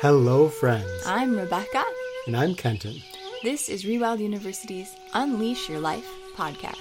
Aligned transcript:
Hello, 0.00 0.50
friends. 0.50 0.90
I'm 1.06 1.34
Rebecca. 1.34 1.82
And 2.26 2.36
I'm 2.36 2.54
Kenton. 2.54 3.00
This 3.42 3.70
is 3.70 3.84
Rewild 3.84 4.18
University's 4.18 4.94
Unleash 5.14 5.70
Your 5.70 5.80
Life 5.80 6.06
podcast. 6.36 6.76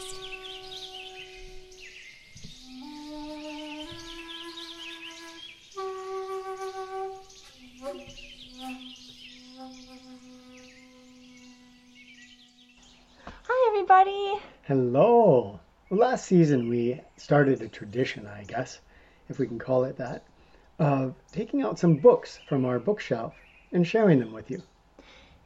Hi, 13.43 13.69
everybody. 13.69 14.41
Hello. 14.63 15.61
Well, 15.89 15.99
last 16.01 16.25
season 16.25 16.67
we 16.67 16.99
started 17.15 17.61
a 17.61 17.69
tradition, 17.69 18.27
I 18.27 18.43
guess, 18.43 18.81
if 19.29 19.39
we 19.39 19.47
can 19.47 19.57
call 19.57 19.85
it 19.85 19.95
that, 19.99 20.25
of 20.79 21.15
taking 21.31 21.61
out 21.61 21.79
some 21.79 21.95
books 21.95 22.39
from 22.45 22.65
our 22.65 22.79
bookshelf 22.79 23.33
and 23.71 23.87
sharing 23.87 24.19
them 24.19 24.33
with 24.33 24.51
you. 24.51 24.61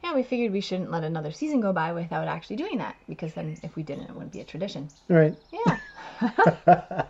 Yeah, 0.02 0.14
we 0.14 0.22
figured 0.22 0.52
we 0.52 0.60
shouldn't 0.60 0.90
let 0.90 1.04
another 1.04 1.30
season 1.30 1.60
go 1.60 1.72
by 1.72 1.92
without 1.92 2.26
actually 2.26 2.56
doing 2.56 2.78
that 2.78 2.96
because 3.08 3.34
then 3.34 3.58
if 3.62 3.76
we 3.76 3.82
didn't, 3.82 4.04
it 4.04 4.14
wouldn't 4.14 4.32
be 4.32 4.40
a 4.40 4.44
tradition. 4.44 4.88
Right. 5.08 5.36
Yeah. 5.52 5.78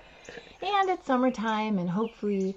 and 0.62 0.90
it's 0.90 1.06
summertime, 1.06 1.78
and 1.78 1.88
hopefully, 1.88 2.56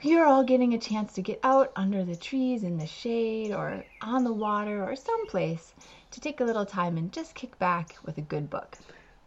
you're 0.00 0.26
all 0.26 0.42
getting 0.42 0.74
a 0.74 0.78
chance 0.78 1.12
to 1.14 1.22
get 1.22 1.38
out 1.42 1.70
under 1.76 2.04
the 2.04 2.16
trees 2.16 2.62
in 2.62 2.78
the 2.78 2.86
shade 2.86 3.52
or 3.52 3.84
on 4.00 4.24
the 4.24 4.32
water 4.32 4.82
or 4.82 4.96
someplace 4.96 5.74
to 6.10 6.20
take 6.20 6.40
a 6.40 6.44
little 6.44 6.66
time 6.66 6.96
and 6.96 7.12
just 7.12 7.34
kick 7.34 7.58
back 7.58 7.96
with 8.04 8.16
a 8.18 8.22
good 8.22 8.48
book. 8.48 8.78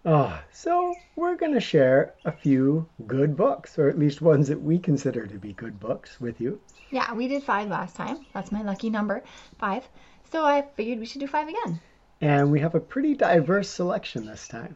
Oh, 0.05 0.39
so 0.51 0.99
we're 1.15 1.35
going 1.35 1.53
to 1.53 1.59
share 1.59 2.13
a 2.23 2.31
few 2.31 2.87
good 3.07 3.35
books, 3.35 3.77
or 3.77 3.89
at 3.89 3.99
least 3.99 4.21
ones 4.21 4.47
that 4.47 4.61
we 4.61 4.79
consider 4.79 5.25
to 5.27 5.37
be 5.37 5.53
good 5.53 5.79
books, 5.79 6.21
with 6.21 6.39
you. 6.39 6.59
Yeah, 6.91 7.13
we 7.13 7.27
did 7.27 7.43
five 7.43 7.69
last 7.69 7.95
time. 7.95 8.25
That's 8.33 8.51
my 8.51 8.61
lucky 8.61 8.89
number, 8.89 9.23
five. 9.57 9.87
So 10.31 10.45
I 10.45 10.63
figured 10.75 10.99
we 10.99 11.05
should 11.05 11.19
do 11.21 11.27
five 11.27 11.47
again. 11.47 11.79
And 12.21 12.51
we 12.51 12.59
have 12.59 12.75
a 12.75 12.79
pretty 12.79 13.15
diverse 13.15 13.69
selection 13.69 14.25
this 14.25 14.47
time. 14.47 14.75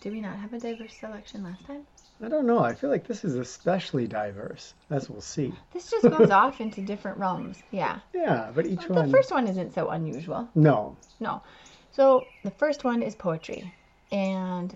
Did 0.00 0.12
we 0.12 0.20
not 0.20 0.38
have 0.38 0.52
a 0.52 0.58
diverse 0.58 0.94
selection 0.94 1.42
last 1.42 1.64
time? 1.66 1.82
I 2.22 2.28
don't 2.28 2.46
know. 2.46 2.60
I 2.60 2.74
feel 2.74 2.90
like 2.90 3.06
this 3.06 3.24
is 3.24 3.36
especially 3.36 4.06
diverse, 4.06 4.74
as 4.90 5.08
we'll 5.08 5.20
see. 5.20 5.52
This 5.72 5.90
just 5.90 6.08
goes 6.08 6.30
off 6.30 6.60
into 6.60 6.80
different 6.80 7.18
realms. 7.18 7.62
Yeah. 7.70 8.00
Yeah, 8.12 8.50
but 8.54 8.66
each 8.66 8.88
one 8.88 9.06
The 9.06 9.12
first 9.12 9.30
one 9.30 9.46
isn't 9.46 9.74
so 9.74 9.88
unusual. 9.90 10.48
No. 10.54 10.96
No. 11.20 11.42
So 11.92 12.26
the 12.42 12.50
first 12.50 12.84
one 12.84 13.02
is 13.02 13.14
poetry. 13.14 13.72
And 14.10 14.74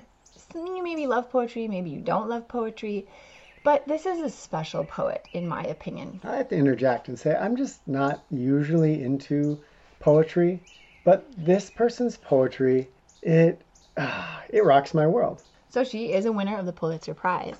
you 0.55 0.83
maybe 0.83 1.07
love 1.07 1.31
poetry, 1.31 1.69
maybe 1.69 1.91
you 1.91 2.01
don't 2.01 2.29
love 2.29 2.49
poetry. 2.49 3.07
But 3.65 3.87
this 3.87 4.07
is 4.07 4.21
a 4.21 4.29
special 4.29 4.85
poet, 4.85 5.29
in 5.33 5.47
my 5.47 5.63
opinion. 5.63 6.21
I 6.25 6.37
have 6.37 6.49
to 6.49 6.57
interject 6.57 7.09
and 7.09 7.19
say 7.19 7.35
I'm 7.35 7.57
just 7.57 7.87
not 7.87 8.25
usually 8.31 9.03
into 9.03 9.61
poetry, 10.01 10.61
but 11.05 11.27
this 11.37 11.71
person's 11.71 12.17
poetry, 12.17 12.89
it 13.23 13.63
ah, 13.97 14.43
it 14.49 14.65
rocks 14.65 14.95
my 14.95 15.07
world. 15.07 15.43
So 15.69 15.85
she 15.85 16.13
is 16.13 16.27
a 16.27 16.33
winner 16.33 16.59
of 16.59 16.67
the 16.67 16.73
Pulitzer 16.73 17.15
Prize. 17.15 17.57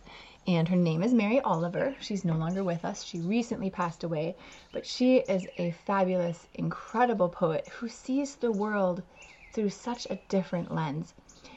And 0.47 0.67
her 0.69 0.77
name 0.77 1.05
is 1.05 1.15
Mary 1.15 1.41
Oliver. 1.41 1.95
She's 2.01 2.25
no 2.25 2.35
longer 2.35 2.65
with 2.65 2.85
us. 2.85 3.05
She 3.05 3.21
recently 3.21 3.71
passed 3.71 4.03
away. 4.03 4.35
But 4.73 4.85
she 4.85 5.19
is 5.19 5.47
a 5.57 5.71
fabulous, 5.71 6.49
incredible 6.55 7.29
poet 7.29 7.69
who 7.69 7.89
sees 7.89 8.35
the 8.35 8.51
world 8.51 9.05
through 9.53 9.71
such 9.71 10.07
a 10.11 10.19
different 10.29 10.75
lens. 10.75 11.15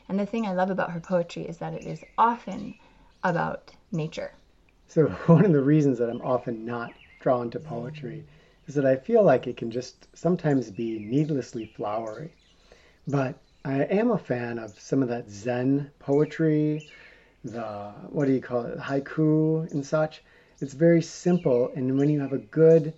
And 0.08 0.20
the 0.20 0.26
thing 0.26 0.46
I 0.46 0.54
love 0.54 0.70
about 0.70 0.92
her 0.92 1.00
poetry 1.00 1.44
is 1.48 1.58
that 1.58 1.74
it 1.74 1.86
is 1.88 2.06
often 2.18 2.76
about 3.24 3.72
nature. 3.92 4.32
So 4.88 5.08
one 5.26 5.46
of 5.46 5.54
the 5.54 5.62
reasons 5.62 5.98
that 5.98 6.10
I'm 6.10 6.22
often 6.22 6.66
not 6.66 6.94
drawn 7.20 7.50
to 7.52 7.60
poetry 7.60 8.24
is 8.68 8.76
that 8.76 8.86
I 8.86 8.96
feel 8.96 9.24
like 9.24 9.48
it 9.48 9.58
can 9.58 9.72
just 9.72 10.08
sometimes 10.16 10.70
be 10.72 11.00
needlessly 11.00 11.66
flowery. 11.66 12.30
But 13.08 13.36
I 13.64 13.84
am 13.86 14.12
a 14.12 14.18
fan 14.18 14.60
of 14.60 14.80
some 14.80 15.02
of 15.02 15.10
that 15.10 15.30
Zen 15.30 15.92
poetry, 16.00 16.84
the 17.44 17.94
what 18.10 18.26
do 18.26 18.34
you 18.34 18.42
call 18.42 18.66
it, 18.66 18.78
haiku 18.78 19.72
and 19.72 19.86
such. 19.86 20.24
It's 20.62 20.74
very 20.74 21.02
simple, 21.02 21.72
and 21.76 21.98
when 21.98 22.10
you 22.10 22.20
have 22.22 22.34
a 22.34 22.38
good 22.38 22.94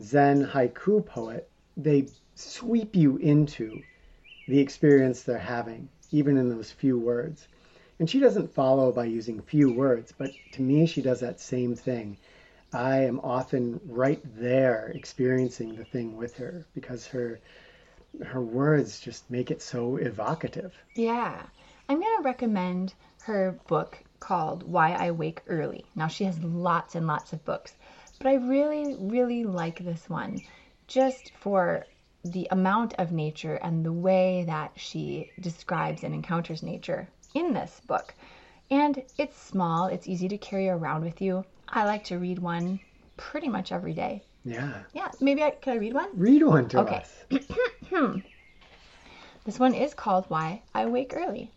Zen 0.00 0.44
haiku 0.44 1.04
poet, 1.04 1.48
they 1.76 2.06
sweep 2.34 2.94
you 2.94 3.16
into 3.16 3.82
the 4.46 4.58
experience 4.58 5.22
they're 5.22 5.38
having, 5.38 5.88
even 6.10 6.36
in 6.36 6.48
those 6.48 6.70
few 6.70 6.98
words. 6.98 7.46
And 7.98 8.08
she 8.08 8.20
doesn't 8.20 8.54
follow 8.54 8.92
by 8.92 9.04
using 9.04 9.42
few 9.42 9.72
words, 9.72 10.12
but 10.16 10.30
to 10.52 10.62
me, 10.62 10.86
she 10.86 11.02
does 11.02 11.20
that 11.20 11.40
same 11.40 11.74
thing. 11.74 12.16
I 12.72 13.04
am 13.04 13.20
often 13.20 13.80
right 13.86 14.20
there 14.36 14.92
experiencing 14.94 15.74
the 15.74 15.84
thing 15.84 16.16
with 16.16 16.36
her 16.36 16.64
because 16.74 17.06
her 17.08 17.40
her 18.24 18.40
words 18.40 19.00
just 19.00 19.30
make 19.30 19.50
it 19.50 19.62
so 19.62 19.96
evocative. 19.96 20.74
Yeah. 20.96 21.42
I'm 21.88 22.00
going 22.00 22.16
to 22.18 22.24
recommend 22.24 22.94
her 23.22 23.58
book 23.66 23.98
called 24.18 24.62
Why 24.64 24.92
I 24.92 25.10
Wake 25.12 25.42
Early. 25.46 25.84
Now, 25.94 26.08
she 26.08 26.24
has 26.24 26.42
lots 26.42 26.94
and 26.94 27.06
lots 27.06 27.32
of 27.32 27.44
books, 27.44 27.74
but 28.18 28.26
I 28.26 28.34
really, 28.34 28.96
really 28.98 29.44
like 29.44 29.84
this 29.84 30.08
one 30.08 30.40
just 30.86 31.32
for 31.40 31.86
the 32.24 32.48
amount 32.50 32.94
of 32.98 33.12
nature 33.12 33.54
and 33.56 33.84
the 33.84 33.92
way 33.92 34.44
that 34.46 34.72
she 34.76 35.30
describes 35.40 36.04
and 36.04 36.14
encounters 36.14 36.62
nature 36.62 37.08
in 37.34 37.52
this 37.52 37.80
book. 37.86 38.14
And 38.70 39.02
it's 39.18 39.40
small, 39.40 39.86
it's 39.86 40.06
easy 40.06 40.28
to 40.28 40.38
carry 40.38 40.68
around 40.68 41.02
with 41.04 41.20
you. 41.20 41.44
I 41.68 41.84
like 41.84 42.04
to 42.04 42.18
read 42.18 42.38
one 42.38 42.78
pretty 43.16 43.48
much 43.48 43.72
every 43.72 43.94
day. 43.94 44.22
Yeah. 44.44 44.82
Yeah, 44.92 45.08
maybe 45.20 45.42
I 45.42 45.50
could 45.50 45.72
I 45.72 45.76
read 45.76 45.94
one? 45.94 46.08
Read 46.14 46.42
one 46.42 46.68
to 46.68 46.80
Okay. 46.80 46.96
us. 46.96 47.24
This 49.44 49.58
one 49.58 49.74
is 49.74 49.94
called 49.94 50.26
Why 50.28 50.62
I 50.74 50.86
Wake 50.86 51.12
Early. 51.16 51.50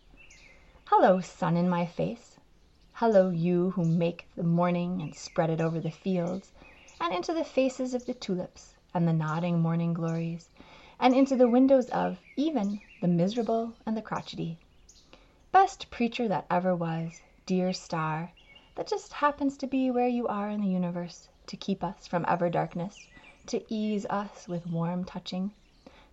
Hello, 0.86 1.20
sun 1.20 1.56
in 1.56 1.68
my 1.68 1.84
face. 1.86 2.36
Hello, 2.94 3.30
you 3.30 3.70
who 3.70 3.84
make 3.84 4.26
the 4.36 4.42
morning 4.42 5.02
and 5.02 5.14
spread 5.14 5.50
it 5.50 5.60
over 5.60 5.80
the 5.80 5.90
fields, 5.90 6.52
and 7.00 7.14
into 7.14 7.34
the 7.34 7.44
faces 7.44 7.92
of 7.94 8.06
the 8.06 8.14
tulips 8.14 8.74
and 8.94 9.06
the 9.06 9.12
nodding 9.12 9.60
morning 9.60 9.92
glories, 9.92 10.48
and 11.04 11.14
into 11.14 11.36
the 11.36 11.46
windows 11.46 11.90
of 11.90 12.18
even 12.34 12.80
the 13.00 13.06
miserable 13.06 13.74
and 13.84 13.94
the 13.94 14.02
crotchety. 14.02 14.58
Best 15.52 15.90
preacher 15.90 16.26
that 16.28 16.46
ever 16.50 16.74
was, 16.74 17.22
dear 17.44 17.74
star, 17.74 18.32
that 18.74 18.88
just 18.88 19.12
happens 19.12 19.58
to 19.58 19.66
be 19.66 19.90
where 19.90 20.08
you 20.08 20.26
are 20.26 20.48
in 20.48 20.62
the 20.62 20.66
universe 20.66 21.28
to 21.46 21.56
keep 21.58 21.84
us 21.84 22.06
from 22.06 22.24
ever 22.26 22.48
darkness, 22.48 23.06
to 23.46 23.62
ease 23.68 24.06
us 24.08 24.48
with 24.48 24.66
warm 24.66 25.04
touching 25.04 25.52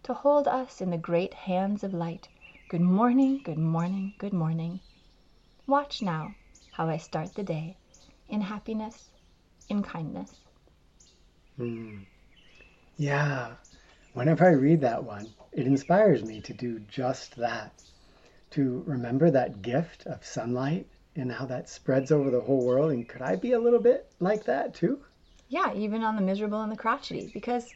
to 0.03 0.13
hold 0.13 0.47
us 0.47 0.81
in 0.81 0.89
the 0.89 0.97
great 0.97 1.33
hands 1.33 1.83
of 1.83 1.93
light. 1.93 2.27
Good 2.67 2.81
morning, 2.81 3.39
good 3.43 3.57
morning, 3.57 4.13
good 4.17 4.33
morning. 4.33 4.81
Watch 5.67 6.01
now 6.01 6.35
how 6.71 6.89
I 6.89 6.97
start 6.97 7.35
the 7.35 7.43
day 7.43 7.77
in 8.27 8.41
happiness, 8.41 9.11
in 9.69 9.83
kindness. 9.83 10.35
Hmm. 11.57 11.99
Yeah. 12.97 13.55
Whenever 14.13 14.45
I 14.45 14.51
read 14.51 14.81
that 14.81 15.03
one, 15.03 15.33
it 15.53 15.65
inspires 15.65 16.23
me 16.23 16.41
to 16.41 16.53
do 16.53 16.79
just 16.79 17.37
that. 17.37 17.71
To 18.51 18.83
remember 18.85 19.31
that 19.31 19.61
gift 19.61 20.05
of 20.05 20.25
sunlight 20.25 20.85
and 21.15 21.31
how 21.31 21.45
that 21.45 21.69
spreads 21.69 22.11
over 22.11 22.29
the 22.29 22.41
whole 22.41 22.61
world. 22.61 22.91
And 22.91 23.07
could 23.07 23.21
I 23.21 23.37
be 23.37 23.53
a 23.53 23.59
little 23.59 23.79
bit 23.79 24.07
like 24.19 24.43
that 24.45 24.73
too? 24.73 24.99
Yeah, 25.47 25.73
even 25.73 26.03
on 26.03 26.17
the 26.17 26.21
miserable 26.21 26.61
and 26.61 26.71
the 26.71 26.77
crotchety, 26.77 27.29
because 27.33 27.73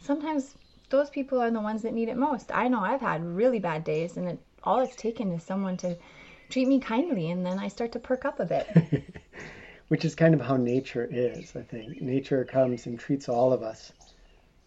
sometimes 0.00 0.54
those 0.88 1.10
people 1.10 1.40
are 1.40 1.50
the 1.50 1.60
ones 1.60 1.82
that 1.82 1.92
need 1.92 2.08
it 2.08 2.16
most. 2.16 2.50
I 2.54 2.68
know 2.68 2.80
I've 2.80 3.00
had 3.02 3.22
really 3.24 3.58
bad 3.58 3.84
days, 3.84 4.16
and 4.16 4.28
it, 4.28 4.38
all 4.64 4.80
it's 4.80 4.96
taken 4.96 5.30
is 5.32 5.42
someone 5.42 5.76
to 5.78 5.96
treat 6.48 6.68
me 6.68 6.80
kindly, 6.80 7.30
and 7.30 7.44
then 7.44 7.58
I 7.58 7.68
start 7.68 7.92
to 7.92 7.98
perk 7.98 8.24
up 8.24 8.40
a 8.40 8.46
bit. 8.46 8.66
Which 9.88 10.04
is 10.04 10.14
kind 10.14 10.34
of 10.34 10.40
how 10.40 10.56
nature 10.56 11.08
is, 11.10 11.54
I 11.54 11.62
think. 11.62 12.00
Nature 12.00 12.44
comes 12.44 12.86
and 12.86 12.98
treats 12.98 13.28
all 13.28 13.52
of 13.52 13.62
us 13.62 13.92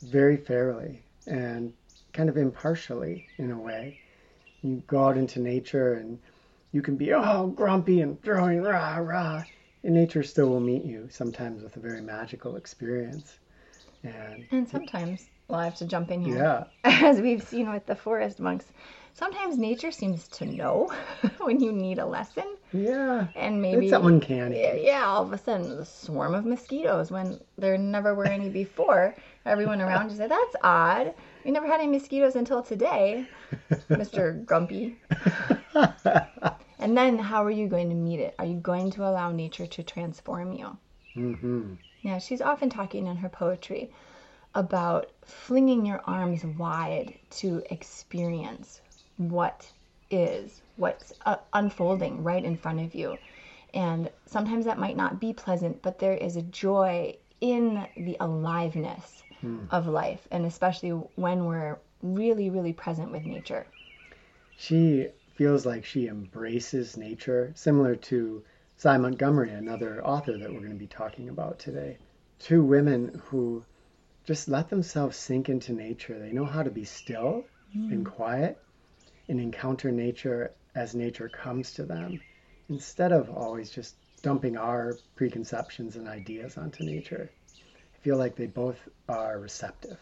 very 0.01 0.37
fairly 0.37 1.01
and 1.27 1.73
kind 2.13 2.29
of 2.29 2.37
impartially 2.37 3.23
in 3.37 3.51
a 3.51 3.57
way. 3.57 3.95
You 4.63 4.83
go 4.87 5.05
out 5.05 5.17
into 5.17 5.39
nature 5.39 5.93
and 5.93 6.19
you 6.71 6.81
can 6.81 6.95
be 6.95 7.13
all 7.13 7.47
grumpy 7.47 8.01
and 8.01 8.21
throwing 8.21 8.61
rah 8.61 8.97
rah, 8.97 9.43
and 9.83 9.93
nature 9.93 10.23
still 10.23 10.47
will 10.49 10.59
meet 10.59 10.83
you 10.83 11.07
sometimes 11.09 11.63
with 11.63 11.75
a 11.77 11.79
very 11.79 12.01
magical 12.01 12.55
experience. 12.55 13.39
And 14.03 14.45
and 14.51 14.67
sometimes, 14.67 15.29
well, 15.47 15.59
I 15.59 15.65
have 15.65 15.75
to 15.75 15.85
jump 15.85 16.11
in 16.11 16.21
here. 16.21 16.37
yeah, 16.37 16.63
As 16.83 17.21
we've 17.21 17.43
seen 17.43 17.71
with 17.71 17.85
the 17.85 17.95
forest 17.95 18.39
monks, 18.39 18.65
sometimes 19.19 19.57
nature 19.57 19.91
seems 19.91 20.27
to 20.29 20.45
know 20.45 20.89
when 21.39 21.59
you 21.59 21.71
need 21.71 21.99
a 21.99 22.05
lesson. 22.05 22.45
yeah, 22.73 23.27
And 23.35 23.61
maybe 23.61 23.87
it's 23.89 24.05
uncanny. 24.05 24.85
Yeah, 24.85 25.05
all 25.05 25.23
of 25.23 25.33
a 25.33 25.37
sudden, 25.37 25.75
the 25.75 25.85
swarm 25.85 26.33
of 26.33 26.45
mosquitoes 26.45 27.11
when 27.11 27.39
there 27.57 27.77
never 27.77 28.15
were 28.15 28.25
any 28.25 28.49
before. 28.49 29.15
Everyone 29.45 29.81
around 29.81 30.09
you 30.09 30.17
said, 30.17 30.31
That's 30.31 30.55
odd. 30.63 31.13
We 31.43 31.51
never 31.51 31.67
had 31.67 31.81
any 31.81 31.91
mosquitoes 31.91 32.35
until 32.35 32.61
today, 32.63 33.25
Mr. 33.89 34.45
Grumpy. 34.45 34.95
And 36.79 36.97
then, 36.97 37.19
how 37.19 37.43
are 37.43 37.51
you 37.51 37.67
going 37.67 37.89
to 37.89 37.95
meet 37.95 38.21
it? 38.21 38.35
Are 38.39 38.45
you 38.45 38.55
going 38.55 38.89
to 38.91 39.03
allow 39.03 39.31
nature 39.31 39.67
to 39.67 39.83
transform 39.83 40.53
you? 40.53 40.77
hmm 41.13 41.73
Yeah, 42.01 42.19
she's 42.19 42.41
often 42.41 42.69
talking 42.69 43.05
in 43.07 43.17
her 43.17 43.29
poetry 43.29 43.91
about 44.55 45.11
flinging 45.25 45.85
your 45.85 46.01
arms 46.05 46.45
wide 46.45 47.15
to 47.31 47.61
experience 47.69 48.81
what 49.19 49.71
is, 50.09 50.61
what's 50.77 51.13
uh, 51.25 51.35
unfolding 51.53 52.23
right 52.23 52.43
in 52.43 52.57
front 52.57 52.79
of 52.79 52.95
you. 52.95 53.19
And 53.73 54.09
sometimes 54.25 54.65
that 54.65 54.79
might 54.79 54.97
not 54.97 55.19
be 55.19 55.33
pleasant, 55.33 55.81
but 55.81 55.99
there 55.99 56.15
is 56.15 56.35
a 56.35 56.41
joy 56.41 57.17
in 57.41 57.85
the 57.95 58.17
aliveness 58.19 59.23
of 59.71 59.87
life, 59.87 60.27
and 60.31 60.45
especially 60.45 60.89
when 60.89 61.45
we're 61.45 61.77
really, 62.01 62.49
really 62.49 62.73
present 62.73 63.11
with 63.11 63.25
nature. 63.25 63.65
She 64.57 65.07
feels 65.35 65.65
like 65.65 65.85
she 65.85 66.07
embraces 66.07 66.97
nature, 66.97 67.53
similar 67.55 67.95
to 67.95 68.43
Sy 68.75 68.97
Montgomery, 68.97 69.51
another 69.51 70.03
author 70.05 70.37
that 70.37 70.51
we're 70.51 70.59
going 70.59 70.73
to 70.73 70.77
be 70.77 70.87
talking 70.87 71.29
about 71.29 71.59
today. 71.59 71.97
Two 72.39 72.63
women 72.63 73.21
who 73.25 73.63
just 74.25 74.49
let 74.49 74.69
themselves 74.69 75.17
sink 75.17 75.47
into 75.47 75.71
nature. 75.71 76.19
They 76.19 76.33
know 76.33 76.45
how 76.45 76.63
to 76.63 76.71
be 76.71 76.83
still 76.83 77.45
and 77.73 78.05
quiet 78.05 78.57
and 79.29 79.39
encounter 79.39 79.91
nature 79.91 80.51
as 80.75 80.95
nature 80.95 81.29
comes 81.29 81.73
to 81.73 81.83
them 81.83 82.21
instead 82.69 83.11
of 83.11 83.29
always 83.29 83.69
just 83.69 83.95
dumping 84.21 84.57
our 84.57 84.99
preconceptions 85.15 85.95
and 85.95 86.07
ideas 86.07 86.57
onto 86.57 86.83
nature. 86.83 87.31
I 87.95 87.97
feel 87.99 88.17
like 88.17 88.35
they 88.35 88.47
both 88.47 88.89
are 89.07 89.39
receptive. 89.39 89.99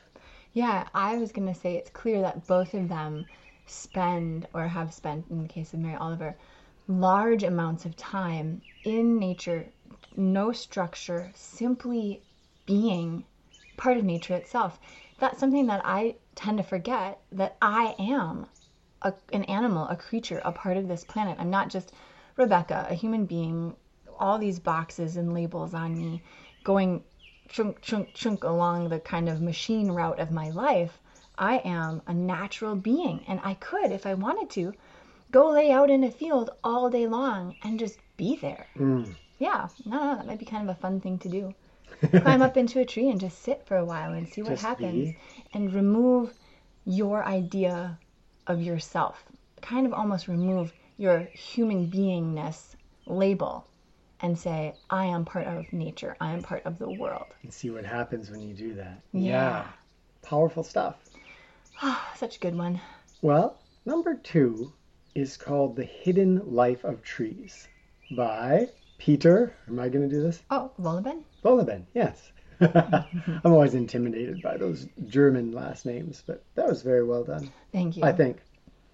Yeah, 0.54 0.88
I 0.94 1.18
was 1.18 1.32
going 1.32 1.48
to 1.48 1.60
say 1.60 1.76
it's 1.76 1.90
clear 1.90 2.22
that 2.22 2.48
both 2.48 2.74
of 2.74 2.90
them 2.90 3.28
spend 3.66 4.48
or 4.54 4.68
have 4.68 4.94
spent, 4.94 5.26
in 5.30 5.44
the 5.44 5.48
case 5.50 5.74
of 5.74 5.80
Mary 5.80 5.96
Oliver, 5.96 6.36
large 6.88 7.44
amounts 7.44 7.86
of 7.86 7.96
time 7.96 8.62
in 8.84 9.20
nature, 9.20 9.68
no 10.16 10.52
structure, 10.52 11.32
simply 11.36 12.22
being 12.66 13.26
part 13.76 13.98
of 13.98 14.04
nature 14.04 14.36
itself. 14.36 14.80
That's 15.20 15.40
something 15.40 15.68
that 15.68 15.82
I 15.84 16.16
tend 16.36 16.58
to 16.58 16.64
forget 16.64 17.20
that 17.32 17.58
I 17.62 17.96
am 18.00 18.48
a, 19.02 19.14
an 19.34 19.44
animal, 19.46 19.88
a 19.88 19.96
creature, 19.96 20.42
a 20.44 20.52
part 20.52 20.78
of 20.78 20.88
this 20.88 21.04
planet. 21.04 21.38
I'm 21.40 21.50
not 21.50 21.70
just 21.70 21.92
Rebecca, 22.36 22.88
a 22.90 22.94
human 22.94 23.26
being, 23.26 23.76
all 24.20 24.38
these 24.38 24.60
boxes 24.60 25.18
and 25.18 25.34
labels 25.34 25.74
on 25.74 25.98
me 25.98 26.22
going 26.64 27.04
chunk, 27.50 27.82
chunk, 27.82 28.14
chunk 28.14 28.44
along 28.44 28.90
the 28.90 29.00
kind 29.00 29.30
of 29.30 29.42
machine 29.42 29.90
route 29.92 30.20
of 30.20 30.32
my 30.32 30.50
life. 30.50 31.00
I 31.38 31.58
am 31.60 32.02
a 32.08 32.14
natural 32.14 32.76
being, 32.76 33.24
and 33.28 33.40
I 33.44 33.54
could, 33.56 33.92
if 33.92 34.06
I 34.06 34.16
wanted 34.16 34.50
to, 34.52 34.74
go 35.32 35.52
lay 35.52 35.72
out 35.72 35.90
in 35.90 36.04
a 36.04 36.12
field 36.12 36.50
all 36.64 36.90
day 36.90 37.08
long 37.08 37.56
and 37.62 37.80
just 37.80 38.00
be 38.18 38.36
there. 38.36 38.68
Mm. 38.78 39.14
Yeah, 39.38 39.68
no, 39.86 39.98
no, 40.04 40.16
that 40.16 40.26
might 40.26 40.40
be 40.40 40.46
kind 40.46 40.68
of 40.68 40.76
a 40.76 40.80
fun 40.80 41.00
thing 41.00 41.20
to 41.20 41.30
do. 41.30 41.54
Climb 42.22 42.42
up 42.42 42.58
into 42.62 42.80
a 42.80 42.86
tree 42.86 43.10
and 43.10 43.20
just 43.20 43.44
sit 43.44 43.66
for 43.68 43.78
a 43.78 43.86
while 43.86 44.14
and 44.14 44.28
see 44.28 44.42
what 44.42 44.50
Just 44.52 44.64
happens 44.64 45.12
be. 45.12 45.18
and 45.54 45.74
remove 45.74 46.34
your 46.86 47.24
idea 47.24 48.00
of 48.48 48.62
yourself. 48.62 49.24
Kind 49.62 49.86
of 49.86 49.94
almost 49.94 50.28
remove 50.28 50.74
your 50.98 51.20
human 51.20 51.90
beingness 51.90 52.76
label 53.06 53.68
and 54.22 54.38
say, 54.38 54.74
I 54.90 55.06
am 55.06 55.26
part 55.26 55.46
of 55.48 55.72
nature, 55.72 56.16
I 56.20 56.32
am 56.32 56.42
part 56.42 56.66
of 56.66 56.80
the 56.80 56.90
world. 56.90 57.28
And 57.44 57.54
see 57.54 57.70
what 57.70 57.86
happens 57.86 58.32
when 58.32 58.42
you 58.42 58.54
do 58.54 58.74
that. 58.76 59.02
Yeah. 59.14 59.66
Powerful 60.24 60.64
stuff. 60.64 60.96
Such 62.16 62.38
a 62.38 62.40
good 62.40 62.58
one. 62.58 62.82
Well, 63.22 63.60
number 63.86 64.16
two 64.16 64.74
is 65.16 65.38
called 65.38 65.76
The 65.76 65.86
Hidden 65.86 66.54
Life 66.54 66.84
of 66.84 67.04
Trees 67.04 67.68
by 68.16 68.70
Peter. 68.98 69.56
Am 69.68 69.80
I 69.80 69.90
going 69.90 70.08
to 70.08 70.16
do 70.16 70.22
this? 70.22 70.42
Oh, 70.50 70.72
Voliben? 70.80 71.24
Wohlleben, 71.44 71.84
yes. 71.94 72.32
I'm 73.44 73.54
always 73.54 73.74
intimidated 73.76 74.42
by 74.42 74.58
those 74.58 74.88
German 75.08 75.52
last 75.52 75.86
names, 75.86 76.24
but 76.26 76.44
that 76.56 76.68
was 76.68 76.82
very 76.82 77.04
well 77.04 77.24
done, 77.24 77.52
Thank 77.72 77.98
you. 77.98 78.04
I 78.04 78.12
think. 78.12 78.38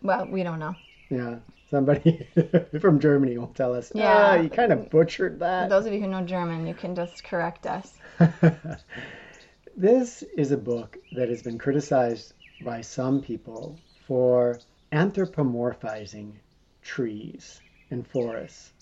Well, 0.01 0.25
we 0.27 0.43
don't 0.43 0.59
know. 0.59 0.75
Yeah, 1.09 1.37
somebody 1.69 2.27
from 2.81 2.99
Germany 2.99 3.37
will 3.37 3.47
tell 3.47 3.73
us, 3.73 3.91
Yeah. 3.95 4.35
yeah, 4.35 4.41
you 4.41 4.49
kind 4.49 4.71
of 4.73 4.89
butchered 4.89 5.39
that. 5.39 5.69
Those 5.69 5.85
of 5.85 5.93
you 5.93 5.99
who 6.01 6.07
know 6.07 6.21
German, 6.23 6.67
you 6.67 6.73
can 6.73 6.95
just 6.95 7.23
correct 7.23 7.65
us. 7.67 7.99
this 9.77 10.23
is 10.37 10.51
a 10.51 10.57
book 10.57 10.97
that 11.11 11.29
has 11.29 11.41
been 11.41 11.57
criticized 11.57 12.33
by 12.61 12.81
some 12.81 13.21
people 13.21 13.79
for 14.07 14.59
anthropomorphizing 14.91 16.33
trees 16.81 17.61
and 17.91 18.05
forests. 18.07 18.73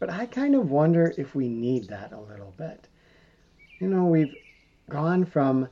But 0.00 0.10
I 0.10 0.26
kind 0.26 0.54
of 0.54 0.70
wonder 0.70 1.12
if 1.18 1.34
we 1.34 1.48
need 1.48 1.88
that 1.88 2.12
a 2.12 2.20
little 2.20 2.54
bit. 2.56 2.86
You 3.80 3.88
know, 3.88 4.04
we've 4.06 4.34
gone 4.90 5.24
from 5.24 5.68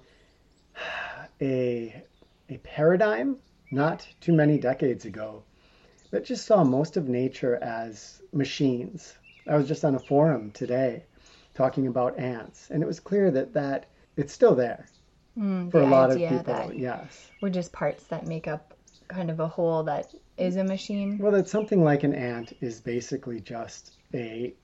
a, 1.40 2.02
a 2.48 2.56
paradigm 2.58 3.36
not 3.70 4.06
too 4.20 4.32
many 4.32 4.58
decades 4.58 5.04
ago 5.04 5.42
that 6.10 6.24
just 6.24 6.46
saw 6.46 6.64
most 6.64 6.96
of 6.96 7.08
nature 7.08 7.56
as 7.56 8.22
machines. 8.32 9.14
I 9.46 9.56
was 9.56 9.68
just 9.68 9.84
on 9.84 9.94
a 9.94 9.98
forum 9.98 10.50
today 10.52 11.04
talking 11.54 11.86
about 11.86 12.18
ants, 12.18 12.70
and 12.70 12.82
it 12.82 12.86
was 12.86 13.00
clear 13.00 13.30
that 13.32 13.52
that 13.54 13.86
it's 14.16 14.32
still 14.32 14.54
there 14.54 14.86
Mm, 15.38 15.70
for 15.70 15.80
the 15.80 15.86
a 15.86 15.90
lot 15.90 16.10
of 16.10 16.16
people. 16.16 16.72
Yes. 16.74 17.30
we're 17.42 17.50
just 17.50 17.70
parts 17.72 18.04
that 18.04 18.26
make 18.26 18.48
up 18.48 18.72
kind 19.08 19.30
of 19.30 19.38
a 19.38 19.46
whole 19.46 19.82
that 19.82 20.14
is 20.38 20.56
a 20.56 20.64
machine. 20.64 21.18
Well, 21.18 21.32
that 21.32 21.48
something 21.48 21.84
like 21.84 22.04
an 22.04 22.14
ant 22.14 22.54
is 22.62 22.80
basically 22.80 23.40
just 23.40 23.98
a, 24.14 24.54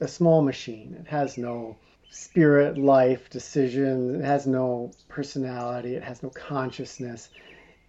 a 0.00 0.08
small 0.08 0.40
machine. 0.40 0.96
It 0.98 1.08
has 1.08 1.36
no 1.36 1.76
spirit, 2.10 2.78
life, 2.78 3.28
decision. 3.30 4.16
It 4.20 4.24
has 4.24 4.46
no 4.46 4.90
personality. 5.08 5.94
It 5.94 6.02
has 6.04 6.22
no 6.22 6.30
consciousness. 6.30 7.30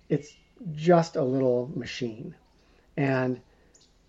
It's 0.10 0.36
just 0.74 1.16
a 1.16 1.24
little 1.24 1.72
machine. 1.76 2.36
And 2.98 3.42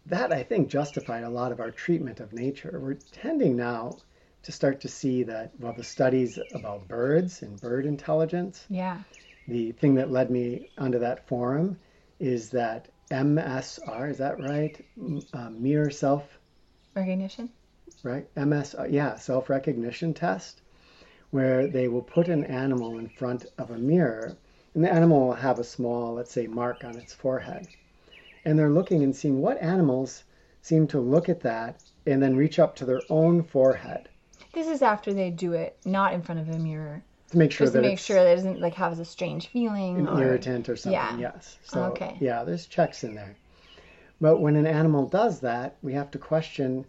that, 0.07 0.33
I 0.33 0.43
think, 0.43 0.69
justified 0.69 1.25
a 1.25 1.29
lot 1.31 1.53
of 1.53 1.61
our 1.61 1.71
treatment 1.71 2.21
of 2.21 2.33
nature. 2.33 2.79
We're 2.81 2.95
tending 3.13 3.57
now 3.57 3.99
to 4.45 4.53
start 4.53 4.81
to 4.83 4.89
see 4.89 5.25
that, 5.25 5.51
well, 5.59 5.73
the 5.77 5.83
studies 5.83 6.39
about 6.55 6.87
birds 6.87 7.43
and 7.43 7.61
bird 7.61 7.85
intelligence, 7.85 8.65
Yeah. 8.71 9.03
the 9.49 9.73
thing 9.73 9.97
that 9.97 10.11
led 10.13 10.31
me 10.31 10.71
onto 10.79 11.01
that 11.01 11.27
forum 11.27 11.79
is 12.21 12.51
that 12.51 12.89
MSR, 13.11 14.09
is 14.11 14.19
that 14.19 14.39
right? 14.41 14.85
Uh, 15.33 15.51
mirror 15.51 15.91
self, 15.91 16.39
Recognition? 16.95 17.51
Right? 18.03 18.27
MS, 18.37 18.75
uh, 18.79 18.87
yeah, 18.91 19.17
self 19.17 19.49
recognition 19.51 20.13
test, 20.15 20.61
where 21.31 21.67
they 21.67 21.89
will 21.89 22.03
put 22.03 22.29
an 22.29 22.45
animal 22.45 22.99
in 22.99 23.09
front 23.09 23.47
of 23.59 23.71
a 23.71 23.79
mirror, 23.79 24.37
and 24.75 24.85
the 24.85 24.93
animal 24.93 25.27
will 25.29 25.35
have 25.35 25.59
a 25.59 25.65
small, 25.65 26.15
let's 26.15 26.33
say, 26.33 26.47
mark 26.47 26.85
on 26.85 26.97
its 26.97 27.15
forehead. 27.15 27.69
And 28.45 28.59
they're 28.59 28.71
looking 28.71 29.03
and 29.03 29.15
seeing 29.15 29.41
what 29.41 29.61
animals 29.63 30.25
seem 30.63 30.87
to 30.89 31.01
look 31.01 31.29
at 31.29 31.41
that 31.41 31.79
and 32.07 32.23
then 32.23 32.37
reach 32.37 32.59
up 32.59 32.77
to 32.77 32.85
their 32.85 33.05
own 33.11 33.43
forehead 33.43 34.09
This 34.53 34.69
is 34.69 34.83
after 34.83 35.13
they 35.13 35.31
do 35.31 35.53
it 35.53 35.77
not 35.85 36.13
in 36.13 36.23
front 36.23 36.41
of 36.41 36.49
a 36.49 36.59
mirror. 36.59 37.03
to 37.31 37.39
make 37.39 37.53
sure 37.53 37.67
Just 37.67 37.75
to 37.75 37.81
that 37.81 37.89
make 37.89 37.99
sure 37.99 38.17
that 38.17 38.33
it 38.33 38.37
doesn't 38.37 38.61
like 38.61 38.75
have 38.75 38.99
a 38.99 39.05
strange 39.05 39.49
feeling 39.49 39.99
an 39.99 40.09
or 40.09 40.23
irritant 40.23 40.69
or 40.69 40.77
something. 40.77 41.19
Yeah. 41.21 41.33
Yes. 41.35 41.59
So 41.63 41.85
Okay. 41.93 42.17
yeah, 42.21 42.45
there's 42.45 42.67
checks 42.67 43.05
in 43.05 43.15
there. 43.15 43.37
But 44.21 44.39
when 44.39 44.57
an 44.57 44.67
animal 44.67 45.07
does 45.07 45.41
that, 45.41 45.77
we 45.83 45.93
have 45.95 46.11
to 46.13 46.19
question: 46.19 46.87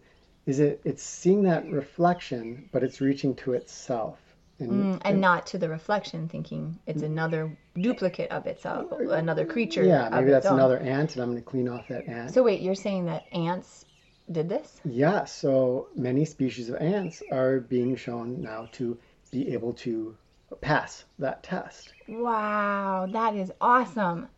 is 0.48 0.58
it? 0.60 0.80
It's 0.84 1.02
seeing 1.02 1.42
that 1.42 1.70
reflection, 1.70 2.68
but 2.72 2.82
it's 2.82 3.00
reaching 3.00 3.34
to 3.36 3.52
itself. 3.52 4.18
And, 4.60 4.70
Mm, 4.70 5.00
and 5.04 5.20
not 5.20 5.46
to 5.48 5.58
the 5.58 5.68
reflection 5.68 6.28
thinking 6.28 6.76
it's 6.86 7.02
another 7.02 7.56
duplicate 7.74 8.30
of 8.32 8.46
itself, 8.46 8.90
another 8.90 9.44
creature. 9.46 9.84
yeah, 9.84 10.08
maybe 10.08 10.30
that's 10.30 10.46
another 10.46 10.78
ant, 10.78 11.14
and 11.14 11.22
I'm 11.22 11.30
going 11.30 11.42
to 11.42 11.48
clean 11.48 11.68
off 11.68 11.86
that 11.88 12.08
ant. 12.08 12.32
So 12.32 12.42
wait, 12.42 12.60
you're 12.60 12.74
saying 12.74 13.04
that 13.06 13.26
ants 13.32 13.84
did 14.32 14.48
this? 14.48 14.80
yeah. 14.84 15.24
So 15.26 15.88
many 15.94 16.24
species 16.24 16.70
of 16.70 16.76
ants 16.80 17.22
are 17.30 17.60
being 17.60 17.94
shown 17.94 18.42
now 18.42 18.68
to 18.72 18.98
be 19.30 19.52
able 19.52 19.74
to 19.74 20.16
pass 20.60 21.04
that 21.20 21.42
test. 21.42 21.92
Wow, 22.08 23.06
that 23.12 23.36
is 23.36 23.52
awesome. 23.60 24.28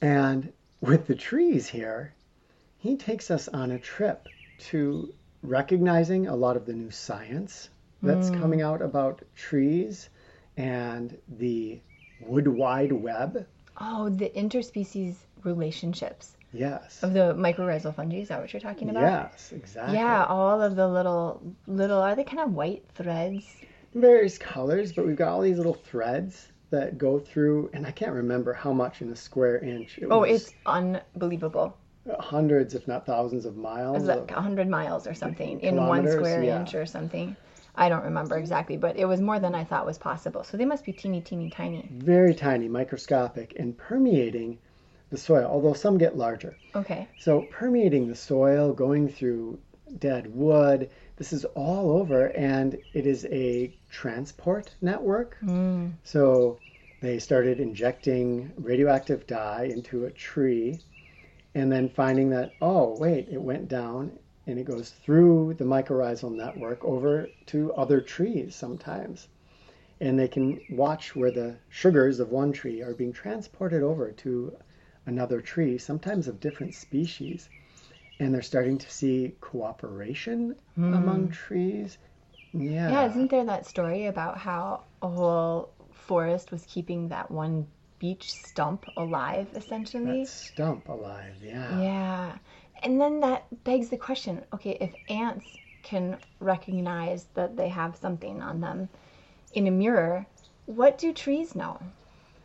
And 0.00 0.52
with 0.80 1.06
the 1.08 1.14
trees 1.16 1.66
here, 1.66 2.14
he 2.76 2.96
takes 2.96 3.30
us 3.32 3.48
on 3.48 3.70
a 3.72 3.78
trip 3.78 4.28
to 4.70 5.12
recognizing 5.42 6.26
a 6.26 6.36
lot 6.36 6.56
of 6.56 6.66
the 6.66 6.72
new 6.72 6.90
science 6.90 7.70
that's 8.02 8.28
hmm. 8.28 8.40
coming 8.40 8.62
out 8.62 8.82
about 8.82 9.22
trees 9.34 10.08
and 10.56 11.16
the 11.38 11.80
wood 12.20 12.48
wide 12.48 12.92
web. 12.92 13.46
Oh, 13.78 14.08
the 14.08 14.30
interspecies 14.30 15.16
relationships 15.44 16.36
Yes. 16.52 17.02
of 17.02 17.12
the 17.12 17.34
mycorrhizal 17.34 17.94
fungi. 17.94 18.18
Is 18.18 18.28
that 18.28 18.40
what 18.40 18.52
you're 18.52 18.60
talking 18.60 18.88
about? 18.90 19.02
Yes, 19.02 19.52
exactly. 19.52 19.96
Yeah, 19.96 20.24
all 20.24 20.62
of 20.62 20.76
the 20.76 20.88
little 20.88 21.42
little 21.66 22.00
are 22.00 22.14
they 22.14 22.24
kind 22.24 22.40
of 22.40 22.52
white 22.52 22.84
threads? 22.94 23.44
Various 23.94 24.38
colors, 24.38 24.92
but 24.92 25.06
we've 25.06 25.16
got 25.16 25.28
all 25.28 25.40
these 25.42 25.58
little 25.58 25.74
threads 25.74 26.50
that 26.70 26.98
go 26.98 27.18
through, 27.18 27.70
and 27.72 27.86
I 27.86 27.90
can't 27.90 28.12
remember 28.12 28.52
how 28.52 28.72
much 28.72 29.02
in 29.02 29.10
a 29.10 29.16
square 29.16 29.58
inch. 29.58 29.98
It 29.98 30.08
Oh, 30.10 30.20
was 30.20 30.42
it's 30.42 30.54
unbelievable. 30.64 31.76
Hundreds, 32.20 32.74
if 32.74 32.86
not 32.86 33.06
thousands, 33.06 33.44
of 33.44 33.56
miles. 33.56 33.96
It's 33.96 34.08
of- 34.08 34.20
like 34.20 34.30
100 34.30 34.68
miles 34.68 35.06
or 35.06 35.14
something 35.14 35.60
in 35.60 35.76
one 35.76 36.08
square 36.08 36.42
yeah. 36.42 36.60
inch 36.60 36.74
or 36.74 36.86
something. 36.86 37.36
I 37.74 37.88
don't 37.88 38.04
remember 38.04 38.38
exactly, 38.38 38.76
but 38.76 38.96
it 38.96 39.04
was 39.04 39.20
more 39.20 39.38
than 39.38 39.54
I 39.54 39.64
thought 39.64 39.84
was 39.84 39.98
possible. 39.98 40.44
So 40.44 40.56
they 40.56 40.64
must 40.64 40.84
be 40.84 40.92
teeny, 40.92 41.20
teeny, 41.20 41.50
tiny. 41.50 41.88
Very 41.92 42.34
tiny, 42.34 42.68
microscopic, 42.68 43.54
and 43.58 43.76
permeating 43.76 44.58
the 45.10 45.18
soil, 45.18 45.44
although 45.44 45.74
some 45.74 45.98
get 45.98 46.16
larger. 46.16 46.56
Okay. 46.74 47.06
So 47.18 47.42
permeating 47.42 48.08
the 48.08 48.14
soil, 48.14 48.72
going 48.72 49.08
through 49.08 49.58
dead 49.98 50.34
wood, 50.34 50.90
this 51.16 51.32
is 51.32 51.44
all 51.44 51.90
over, 51.90 52.28
and 52.36 52.78
it 52.92 53.06
is 53.06 53.26
a 53.26 53.72
transport 53.90 54.74
network. 54.80 55.36
Mm. 55.44 55.92
So 56.02 56.60
they 57.00 57.18
started 57.18 57.60
injecting 57.60 58.50
radioactive 58.56 59.26
dye 59.26 59.68
into 59.72 60.06
a 60.06 60.10
tree 60.10 60.80
and 61.56 61.72
then 61.72 61.88
finding 61.88 62.28
that, 62.28 62.54
oh, 62.60 62.94
wait, 62.98 63.28
it 63.30 63.40
went 63.40 63.66
down 63.66 64.12
and 64.46 64.58
it 64.58 64.66
goes 64.66 64.90
through 64.90 65.54
the 65.54 65.64
mycorrhizal 65.64 66.30
network 66.30 66.84
over 66.84 67.30
to 67.46 67.72
other 67.72 68.02
trees 68.02 68.54
sometimes. 68.54 69.28
And 69.98 70.18
they 70.18 70.28
can 70.28 70.60
watch 70.68 71.16
where 71.16 71.30
the 71.30 71.56
sugars 71.70 72.20
of 72.20 72.28
one 72.28 72.52
tree 72.52 72.82
are 72.82 72.92
being 72.92 73.14
transported 73.14 73.82
over 73.82 74.12
to 74.12 74.54
another 75.06 75.40
tree, 75.40 75.78
sometimes 75.78 76.28
of 76.28 76.40
different 76.40 76.74
species. 76.74 77.48
And 78.20 78.34
they're 78.34 78.42
starting 78.42 78.76
to 78.76 78.90
see 78.90 79.34
cooperation 79.40 80.56
hmm. 80.74 80.92
among 80.92 81.30
trees. 81.30 81.96
Yeah. 82.52 82.90
Yeah, 82.90 83.06
isn't 83.06 83.30
there 83.30 83.46
that 83.46 83.64
story 83.64 84.04
about 84.06 84.36
how 84.36 84.84
a 85.00 85.08
whole 85.08 85.72
forest 85.90 86.52
was 86.52 86.66
keeping 86.66 87.08
that 87.08 87.30
one 87.30 87.66
beech 87.98 88.32
stump 88.32 88.90
alive, 88.96 89.48
essentially? 89.54 90.20
that 90.22 90.28
stump 90.28 90.88
alive, 90.88 91.34
yeah. 91.42 91.80
Yeah. 91.80 92.38
And 92.82 93.00
then 93.00 93.20
that 93.20 93.46
begs 93.64 93.88
the 93.88 93.96
question 93.96 94.44
okay, 94.52 94.76
if 94.80 94.90
ants 95.08 95.58
can 95.82 96.18
recognize 96.40 97.26
that 97.34 97.56
they 97.56 97.68
have 97.68 97.96
something 97.96 98.42
on 98.42 98.60
them 98.60 98.88
in 99.54 99.66
a 99.66 99.70
mirror, 99.70 100.26
what 100.66 100.98
do 100.98 101.12
trees 101.12 101.54
know? 101.54 101.80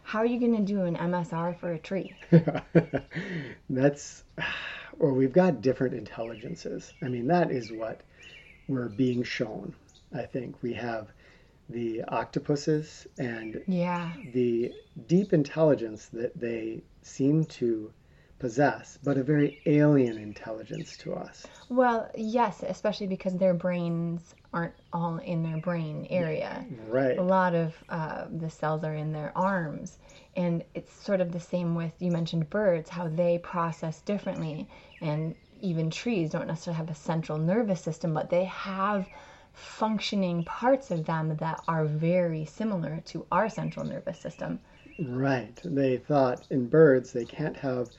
How 0.03 0.19
are 0.19 0.25
you 0.25 0.39
going 0.39 0.55
to 0.57 0.73
do 0.73 0.83
an 0.83 0.95
MSR 0.95 1.57
for 1.57 1.71
a 1.71 1.79
tree? 1.79 2.15
That's, 3.69 4.23
well, 4.97 5.13
we've 5.13 5.33
got 5.33 5.61
different 5.61 5.95
intelligences. 5.95 6.93
I 7.01 7.07
mean, 7.07 7.27
that 7.27 7.51
is 7.51 7.71
what 7.71 8.01
we're 8.67 8.89
being 8.89 9.23
shown. 9.23 9.73
I 10.13 10.23
think 10.23 10.61
we 10.61 10.73
have 10.73 11.07
the 11.71 12.03
octopuses 12.03 13.07
and 13.17 13.61
Yeah. 13.67 14.11
the 14.33 14.73
deep 15.07 15.33
intelligence 15.33 16.07
that 16.07 16.37
they 16.39 16.83
seem 17.01 17.45
to 17.45 17.91
possess, 18.39 18.97
but 19.03 19.17
a 19.17 19.23
very 19.23 19.55
alien 19.67 20.17
intelligence 20.17 20.97
to 20.97 21.13
us. 21.13 21.45
Well, 21.69 22.09
yes, 22.15 22.63
especially 22.67 23.07
because 23.07 23.37
their 23.37 23.53
brains 23.53 24.33
aren't 24.51 24.73
all 24.91 25.17
in 25.19 25.43
their 25.43 25.57
brain 25.57 26.07
area. 26.09 26.65
Right. 26.89 27.17
A 27.17 27.21
lot 27.21 27.53
of 27.53 27.75
uh, 27.87 28.25
the 28.35 28.49
cells 28.49 28.83
are 28.83 28.95
in 28.95 29.13
their 29.13 29.31
arms. 29.37 29.99
And 30.35 30.63
it's 30.73 30.91
sort 30.91 31.21
of 31.21 31.31
the 31.31 31.39
same 31.39 31.75
with, 31.75 31.93
you 31.99 32.11
mentioned 32.11 32.49
birds, 32.49 32.89
how 32.89 33.07
they 33.07 33.37
process 33.37 34.01
differently. 34.01 34.67
And 35.01 35.35
even 35.61 35.91
trees 35.91 36.31
don't 36.31 36.47
necessarily 36.47 36.77
have 36.77 36.89
a 36.89 36.95
central 36.95 37.37
nervous 37.37 37.79
system, 37.81 38.13
but 38.13 38.31
they 38.31 38.45
have 38.45 39.07
functioning 39.53 40.43
parts 40.43 40.91
of 40.91 41.05
them 41.05 41.35
that 41.37 41.61
are 41.67 41.85
very 41.85 42.45
similar 42.45 43.01
to 43.05 43.25
our 43.31 43.49
central 43.49 43.85
nervous 43.85 44.19
system. 44.19 44.59
Right. 44.99 45.59
They 45.63 45.97
thought 45.97 46.45
in 46.49 46.67
birds 46.67 47.11
they 47.11 47.25
can't 47.25 47.57
have 47.57 47.89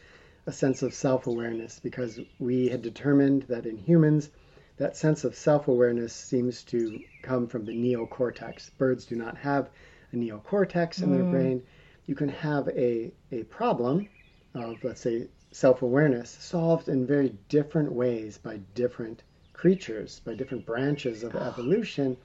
a 0.47 0.53
sense 0.53 0.83
of 0.83 0.93
self 0.95 1.27
awareness 1.27 1.79
because 1.81 2.21
we 2.39 2.69
had 2.69 2.83
determined 2.83 3.43
that 3.45 3.67
in 3.67 3.77
humans, 3.77 4.31
that 4.77 4.97
sense 4.97 5.25
of 5.25 5.35
self 5.35 5.69
awareness 5.69 6.13
seems 6.13 6.63
to 6.65 7.01
come 7.23 7.47
from 7.47 7.65
the 7.65 7.73
neocortex. 7.73 8.71
Birds 8.79 9.05
do 9.05 9.17
not 9.17 9.37
have 9.37 9.71
a 10.13 10.17
neocortex 10.17 11.03
in 11.03 11.13
their 11.13 11.23
mm. 11.23 11.31
brain. 11.31 11.63
You 12.07 12.15
can 12.15 12.29
have 12.29 12.69
a, 12.69 13.13
a 13.31 13.45
problem 13.45 14.09
of, 14.55 14.83
let's 14.83 15.01
say, 15.01 15.29
self 15.53 15.83
awareness 15.83 16.31
solved 16.31 16.89
in 16.89 17.07
very 17.07 17.37
different 17.49 17.93
ways 17.93 18.39
by 18.39 18.59
different 18.75 19.23
creatures, 19.63 20.21
by 20.25 20.35
different 20.35 20.67
branches 20.67 21.23
of 21.23 21.37
ah. 21.37 21.47
evolution. 21.47 22.17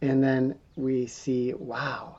And 0.00 0.24
then 0.24 0.54
we 0.76 1.06
see, 1.06 1.52
wow, 1.52 2.16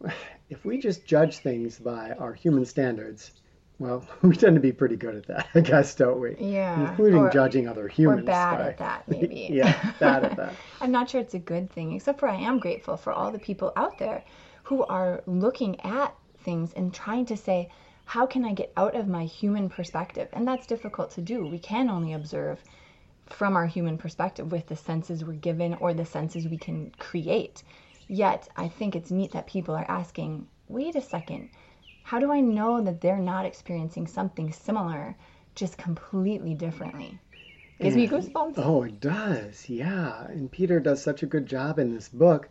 if 0.50 0.64
we 0.64 0.78
just 0.78 1.04
judge 1.04 1.38
things 1.38 1.80
by 1.80 2.12
our 2.12 2.32
human 2.32 2.64
standards, 2.64 3.32
well, 3.80 4.06
we 4.22 4.36
tend 4.36 4.54
to 4.54 4.60
be 4.60 4.70
pretty 4.70 4.94
good 4.94 5.16
at 5.16 5.26
that, 5.26 5.48
I 5.52 5.60
guess, 5.62 5.96
don't 5.96 6.20
we? 6.20 6.36
Yeah. 6.38 6.90
Including 6.90 7.22
Or- 7.22 7.30
judging 7.30 7.66
other 7.66 7.82
We're 7.82 7.88
humans. 7.88 8.26
bad 8.26 8.58
by- 8.58 8.68
at 8.68 8.78
that, 8.78 9.08
maybe. 9.08 9.48
yeah, 9.50 9.92
bad 9.98 10.24
at 10.26 10.36
that. 10.36 10.54
I'm 10.80 10.92
not 10.92 11.10
sure 11.10 11.20
it's 11.20 11.34
a 11.34 11.40
good 11.40 11.68
thing, 11.68 11.92
except 11.94 12.20
for 12.20 12.28
I 12.28 12.36
am 12.36 12.60
grateful 12.60 12.96
for 12.96 13.12
all 13.12 13.32
the 13.32 13.40
people 13.40 13.72
out 13.74 13.98
there 13.98 14.22
who 14.62 14.84
are 14.84 15.24
looking 15.26 15.80
at 15.80 16.14
things 16.44 16.72
and 16.74 16.94
trying 16.94 17.26
to 17.26 17.36
say, 17.36 17.68
how 18.04 18.26
can 18.26 18.44
I 18.44 18.52
get 18.52 18.72
out 18.76 18.94
of 18.94 19.08
my 19.08 19.24
human 19.24 19.68
perspective? 19.68 20.28
And 20.32 20.46
that's 20.46 20.68
difficult 20.68 21.10
to 21.12 21.20
do. 21.20 21.44
We 21.44 21.58
can 21.58 21.90
only 21.90 22.12
observe 22.12 22.62
from 23.30 23.56
our 23.56 23.66
human 23.66 23.98
perspective 23.98 24.52
with 24.52 24.66
the 24.66 24.76
senses 24.76 25.24
we're 25.24 25.34
given 25.34 25.74
or 25.74 25.94
the 25.94 26.04
senses 26.04 26.48
we 26.48 26.58
can 26.58 26.90
create. 26.98 27.62
Yet, 28.06 28.48
I 28.56 28.68
think 28.68 28.96
it's 28.96 29.10
neat 29.10 29.32
that 29.32 29.46
people 29.46 29.74
are 29.74 29.90
asking, 29.90 30.46
wait 30.68 30.96
a 30.96 31.00
second, 31.02 31.50
how 32.02 32.18
do 32.18 32.32
I 32.32 32.40
know 32.40 32.80
that 32.80 33.00
they're 33.00 33.18
not 33.18 33.44
experiencing 33.44 34.06
something 34.06 34.50
similar, 34.52 35.16
just 35.54 35.76
completely 35.76 36.54
differently? 36.54 37.20
Gives 37.80 37.96
me 37.96 38.08
goosebumps. 38.08 38.54
Oh, 38.56 38.82
it 38.82 38.98
does. 38.98 39.68
Yeah. 39.68 40.24
And 40.26 40.50
Peter 40.50 40.80
does 40.80 41.02
such 41.02 41.22
a 41.22 41.26
good 41.26 41.46
job 41.46 41.78
in 41.78 41.94
this 41.94 42.08
book 42.08 42.48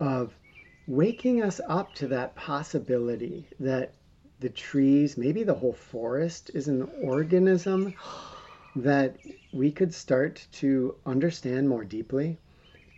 of 0.00 0.38
waking 0.86 1.42
us 1.42 1.60
up 1.68 1.94
to 1.96 2.08
that 2.08 2.34
possibility 2.34 3.48
that 3.60 3.94
the 4.40 4.48
trees, 4.48 5.18
maybe 5.18 5.42
the 5.42 5.54
whole 5.54 5.72
forest, 5.72 6.50
is 6.54 6.68
an 6.68 6.88
organism 7.02 7.94
that 8.76 9.16
we 9.52 9.70
could 9.70 9.94
start 9.94 10.46
to 10.52 10.94
understand 11.06 11.68
more 11.68 11.84
deeply, 11.84 12.38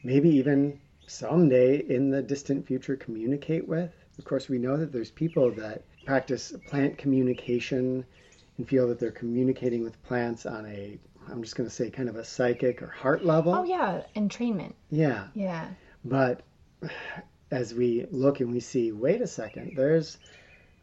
maybe 0.03 0.29
even 0.31 0.81
someday 1.07 1.79
in 1.79 2.11
the 2.11 2.23
distant 2.23 2.67
future 2.67 2.97
communicate 2.97 3.67
with. 3.69 3.91
Of 4.19 4.25
course, 4.25 4.49
we 4.49 4.59
know 4.59 4.77
that 4.77 4.93
there's 4.93 5.11
people 5.11 5.51
that 5.53 5.83
practice 6.07 6.53
plant 6.69 6.97
communication 6.97 8.05
and 8.57 8.69
feel 8.69 8.89
that 8.89 8.99
they're 8.99 9.11
communicating 9.11 9.85
with 9.85 10.03
plants 10.05 10.47
on 10.47 10.67
a, 10.67 10.99
I'm 11.31 11.43
just 11.43 11.57
going 11.57 11.69
to 11.69 11.75
say, 11.75 11.91
kind 11.91 12.09
of 12.09 12.17
a 12.17 12.25
psychic 12.25 12.81
or 12.81 12.89
heart 12.89 13.25
level. 13.25 13.55
Oh, 13.55 13.65
yeah, 13.65 14.03
entrainment. 14.15 14.73
Yeah. 14.91 15.27
Yeah. 15.35 15.69
But 16.05 16.43
as 17.51 17.75
we 17.75 18.07
look 18.11 18.41
and 18.41 18.51
we 18.53 18.61
see, 18.61 18.93
wait 18.93 19.21
a 19.21 19.27
second, 19.27 19.73
there's 19.77 20.19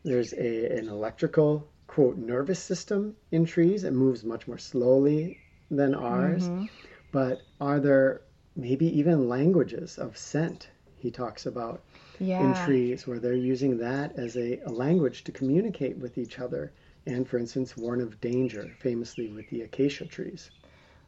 there's 0.04 0.34
a, 0.34 0.78
an 0.78 0.90
electrical 0.90 1.68
quote 1.94 2.18
nervous 2.18 2.60
system 2.60 3.16
in 3.32 3.46
trees. 3.46 3.84
It 3.84 3.94
moves 3.94 4.24
much 4.24 4.48
more 4.48 4.58
slowly 4.58 5.38
than 5.70 5.94
ours. 5.94 6.50
Mm-hmm. 6.50 6.66
But 7.12 7.42
are 7.62 7.80
there 7.80 8.22
maybe 8.56 8.88
even 8.98 9.30
languages 9.30 9.98
of 10.00 10.18
scent? 10.18 10.70
He 10.98 11.12
talks 11.12 11.46
about 11.46 11.84
Yeah. 12.20 12.40
in 12.42 12.54
trees 12.56 13.06
where 13.08 13.20
they're 13.20 13.36
using 13.36 13.78
that 13.78 14.18
as 14.18 14.36
a, 14.38 14.60
a 14.66 14.72
language 14.72 15.24
to 15.26 15.32
communicate 15.32 15.98
with 15.98 16.18
each 16.18 16.40
other. 16.40 16.72
And 17.06 17.28
for 17.28 17.38
instance, 17.38 17.78
warn 17.78 18.02
of 18.02 18.20
danger, 18.22 18.76
famously 18.80 19.28
with 19.28 19.48
the 19.50 19.62
acacia 19.62 20.06
trees. 20.06 20.50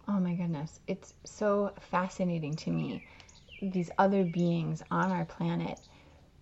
Oh 0.08 0.20
my 0.20 0.36
goodness. 0.36 0.80
It's 0.88 1.14
so 1.24 1.74
fascinating 1.80 2.56
to 2.58 2.72
me. 2.72 3.02
These 3.62 3.90
other 3.98 4.24
beings 4.24 4.84
on 4.92 5.12
our 5.12 5.26
planet 5.26 5.80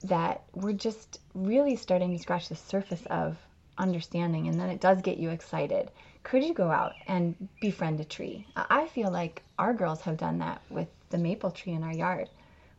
that 0.04 0.44
we're 0.54 0.74
just 0.74 1.20
really 1.34 1.76
starting 1.78 2.12
to 2.12 2.20
scratch 2.20 2.50
the 2.50 2.56
surface 2.56 3.06
of 3.06 3.38
understanding. 3.78 4.48
And 4.48 4.60
then 4.60 4.70
it 4.70 4.82
does 4.82 5.02
get 5.02 5.18
you 5.18 5.30
excited. 5.30 5.92
Could 6.24 6.44
you 6.44 6.54
go 6.54 6.70
out 6.70 6.94
and 7.08 7.36
befriend 7.60 8.00
a 8.00 8.06
tree? 8.06 8.46
I 8.56 8.88
feel 8.88 9.12
like 9.12 9.44
our 9.60 9.74
girls 9.74 10.02
have 10.02 10.18
done 10.18 10.40
that 10.40 10.62
with 10.70 10.88
the 11.10 11.18
maple 11.18 11.52
tree 11.52 11.74
in 11.74 11.84
our 11.84 11.94
yard. 11.94 12.30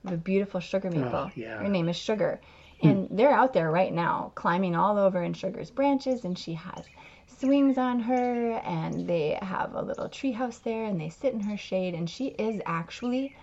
We 0.02 0.10
have 0.10 0.18
a 0.18 0.22
beautiful 0.22 0.60
sugar 0.60 0.90
ah, 0.92 0.96
maple. 0.96 1.30
yeah. 1.34 1.58
Her 1.58 1.68
name 1.68 1.88
is 1.88 1.96
Sugar. 1.96 2.40
Hmm. 2.80 2.88
And 2.88 3.08
they're 3.10 3.30
out 3.32 3.52
there 3.52 3.70
right 3.70 3.92
now 3.92 4.32
climbing 4.34 4.74
all 4.76 4.98
over 4.98 5.22
in 5.22 5.32
Sugar's 5.34 5.70
branches, 5.70 6.24
and 6.24 6.38
she 6.38 6.54
has 6.54 6.84
swings 7.26 7.78
on 7.78 8.00
her, 8.00 8.52
and 8.64 9.06
they 9.08 9.38
have 9.40 9.74
a 9.74 9.82
little 9.82 10.08
tree 10.08 10.32
house 10.32 10.58
there, 10.58 10.84
and 10.84 11.00
they 11.00 11.08
sit 11.08 11.32
in 11.32 11.40
her 11.40 11.56
shade, 11.56 11.94
and 11.94 12.08
she 12.08 12.28
is 12.28 12.60
actually 12.66 13.34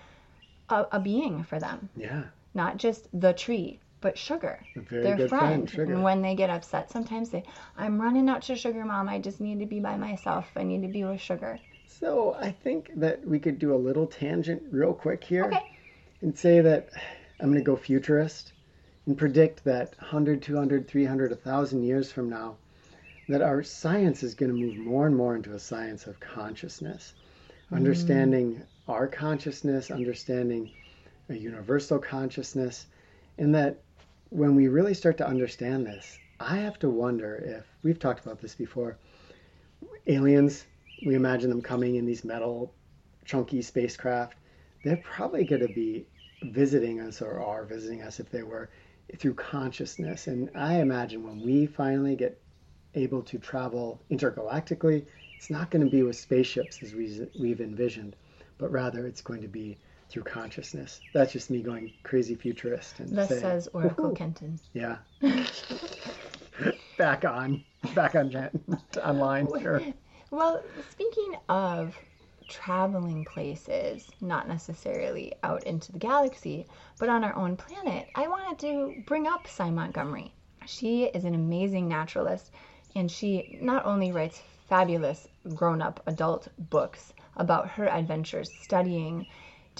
a, 0.70 0.86
a 0.91 1.00
being 1.00 1.43
for 1.43 1.60
them, 1.60 1.89
Yeah. 1.96 2.24
not 2.53 2.77
just 2.77 3.08
the 3.20 3.34
tree, 3.34 3.79
but 4.01 4.17
Sugar. 4.17 4.60
Very 4.75 5.03
their 5.03 5.15
good 5.15 5.29
friend, 5.29 5.70
Sugar. 5.70 5.93
And 5.93 6.03
when 6.03 6.22
they 6.22 6.36
get 6.36 6.50
upset, 6.50 6.91
sometimes 6.91 7.29
they, 7.29 7.43
I'm 7.77 8.01
running 8.01 8.27
out 8.29 8.41
to 8.43 8.55
Sugar, 8.55 8.84
Mom. 8.84 9.08
I 9.08 9.20
just 9.20 9.39
need 9.39 9.60
to 9.60 9.65
be 9.65 9.79
by 9.79 9.96
myself. 9.96 10.50
I 10.55 10.63
need 10.63 10.81
to 10.81 10.88
be 10.88 11.03
with 11.03 11.22
Sugar. 11.22 11.60
So 11.88 12.36
I 12.39 12.51
think 12.51 12.91
that 12.96 13.25
we 13.25 13.39
could 13.39 13.60
do 13.60 13.74
a 13.74 13.77
little 13.77 14.08
tangent 14.08 14.63
real 14.72 14.93
quick 14.93 15.24
here 15.24 15.46
Okay. 15.46 15.77
and 16.22 16.38
say 16.38 16.62
that 16.62 16.89
I'm 17.39 17.48
going 17.48 17.60
to 17.60 17.63
go 17.63 17.75
futurist 17.75 18.53
and 19.05 19.17
predict 19.17 19.63
that 19.65 19.96
100, 20.00 20.41
200, 20.41 20.88
300, 20.88 21.31
1,000 21.31 21.84
years 21.84 22.12
from 22.12 22.29
now, 22.29 22.55
that 23.29 23.41
our 23.41 23.63
science 23.63 24.24
is 24.24 24.34
going 24.34 24.51
to 24.51 24.58
move 24.58 24.77
more 24.77 25.05
and 25.05 25.15
more 25.15 25.36
into 25.36 25.53
a 25.53 25.60
science 25.60 26.08
of 26.08 26.20
consciousness, 26.20 27.13
mm. 27.72 27.75
understanding 27.75 28.62
our 28.88 29.08
consciousness, 29.08 29.91
understanding 29.91 30.72
a 31.29 31.36
universal 31.36 32.00
consciousness, 32.00 32.88
and 33.38 33.55
that 33.55 33.79
when 34.32 34.56
we 34.56 34.70
really 34.70 34.94
start 34.94 35.18
to 35.18 35.28
understand 35.28 35.86
this, 35.86 36.22
I 36.40 36.56
have 36.56 36.80
to 36.80 36.90
wonder 36.90 37.36
if 37.46 37.66
we've 37.84 38.00
talked 38.00 38.26
about 38.26 38.40
this 38.40 38.56
before. 38.56 38.98
Aliens, 40.08 40.66
we 41.02 41.16
imagine 41.16 41.50
them 41.50 41.62
coming 41.62 41.96
in 41.96 42.06
these 42.06 42.24
metal, 42.24 42.74
chunky 43.26 43.62
spacecraft. 43.62 44.38
They're 44.84 44.96
probably 44.96 45.44
going 45.44 45.62
to 45.62 45.68
be 45.68 46.08
visiting 46.44 47.02
us 47.02 47.22
or 47.22 47.42
are 47.42 47.66
visiting 47.66 48.04
us 48.04 48.22
if 48.22 48.30
they 48.32 48.42
were 48.42 48.70
through 49.18 49.34
consciousness. 49.34 50.28
And 50.28 50.50
I 50.56 50.76
imagine 50.76 51.24
when 51.24 51.42
we 51.42 51.66
finally 51.66 52.16
get 52.16 52.42
able 52.96 53.24
to 53.24 53.38
travel 53.38 54.02
intergalactically, 54.10 55.06
it's 55.36 55.50
not 55.50 55.72
going 55.72 55.84
to 55.84 55.90
be 55.90 56.04
with 56.04 56.16
spaceships 56.16 56.82
as 56.82 56.96
we, 56.96 57.28
we've 57.36 57.60
envisioned, 57.60 58.16
but 58.58 58.72
rather 58.72 59.06
it's 59.06 59.22
going 59.22 59.42
to 59.42 59.50
be 59.50 59.78
through 60.12 60.24
consciousness. 60.24 61.01
That's 61.13 61.32
just 61.32 61.50
me 61.50 61.62
going 61.62 61.91
crazy 62.03 62.36
futurist. 62.36 63.00
And 63.00 63.18
Thus 63.18 63.30
saying, 63.30 63.41
says 63.41 63.70
Oracle 63.74 64.12
"Woohoo." 64.12 64.15
Kenton. 64.15 64.60
Yeah. 64.74 64.98
back 66.98 67.25
on. 67.25 67.63
Back 67.96 68.15
on 68.15 68.50
online. 69.03 69.48
Sure. 69.62 69.82
Well, 70.30 70.63
speaking 70.91 71.36
of 71.50 71.98
traveling 72.48 73.24
places, 73.24 74.10
not 74.20 74.48
necessarily 74.48 75.34
out 75.44 75.63
into 75.63 75.91
the 75.94 76.00
galaxy, 76.00 76.68
but 77.00 77.10
on 77.10 77.24
our 77.24 77.36
own 77.36 77.56
planet, 77.56 78.10
I 78.13 78.27
wanted 78.27 78.60
to 78.60 79.01
bring 79.06 79.27
up 79.27 79.48
Sy 79.48 79.70
Montgomery. 79.72 80.34
She 80.65 81.06
is 81.06 81.24
an 81.24 81.34
amazing 81.34 81.88
naturalist, 81.88 82.51
and 82.96 83.10
she 83.10 83.58
not 83.62 83.86
only 83.86 84.12
writes 84.12 84.41
fabulous 84.68 85.27
grown 85.56 85.82
up 85.82 86.03
adult 86.08 86.50
books 86.58 87.13
about 87.36 87.68
her 87.70 87.88
adventures 87.88 88.51
studying 88.62 89.25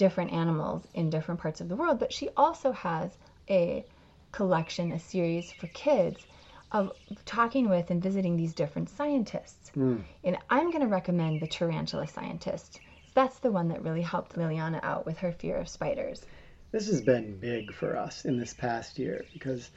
different 0.02 0.32
animals 0.32 0.82
in 0.94 1.10
different 1.10 1.38
parts 1.38 1.60
of 1.60 1.68
the 1.68 1.76
world, 1.76 2.00
but 2.00 2.12
she 2.12 2.28
also 2.36 2.72
has 2.72 3.16
a 3.48 3.84
collection, 4.32 4.90
a 4.90 4.98
series 4.98 5.52
for 5.52 5.68
kids 5.68 6.26
of 6.72 6.90
talking 7.24 7.68
with 7.68 7.88
and 7.88 8.02
visiting 8.02 8.36
these 8.36 8.52
different 8.52 8.90
scientists. 8.90 9.70
Hmm. 9.74 9.98
And 10.24 10.36
I'm 10.50 10.72
going 10.72 10.82
to 10.82 10.88
recommend 10.88 11.38
the 11.38 11.46
Tarantula 11.46 12.08
Scientist. 12.08 12.80
That's 13.14 13.38
the 13.38 13.52
one 13.52 13.68
that 13.68 13.84
really 13.84 14.02
helped 14.02 14.34
Liliana 14.34 14.80
out 14.82 15.06
with 15.06 15.18
her 15.18 15.30
fear 15.30 15.58
of 15.58 15.68
spiders. 15.68 16.26
This 16.72 16.88
has 16.88 17.00
been 17.00 17.38
big 17.38 17.72
for 17.72 17.96
us 17.96 18.24
in 18.24 18.36
this 18.36 18.54
past 18.54 18.98
year 18.98 19.26
because 19.32 19.70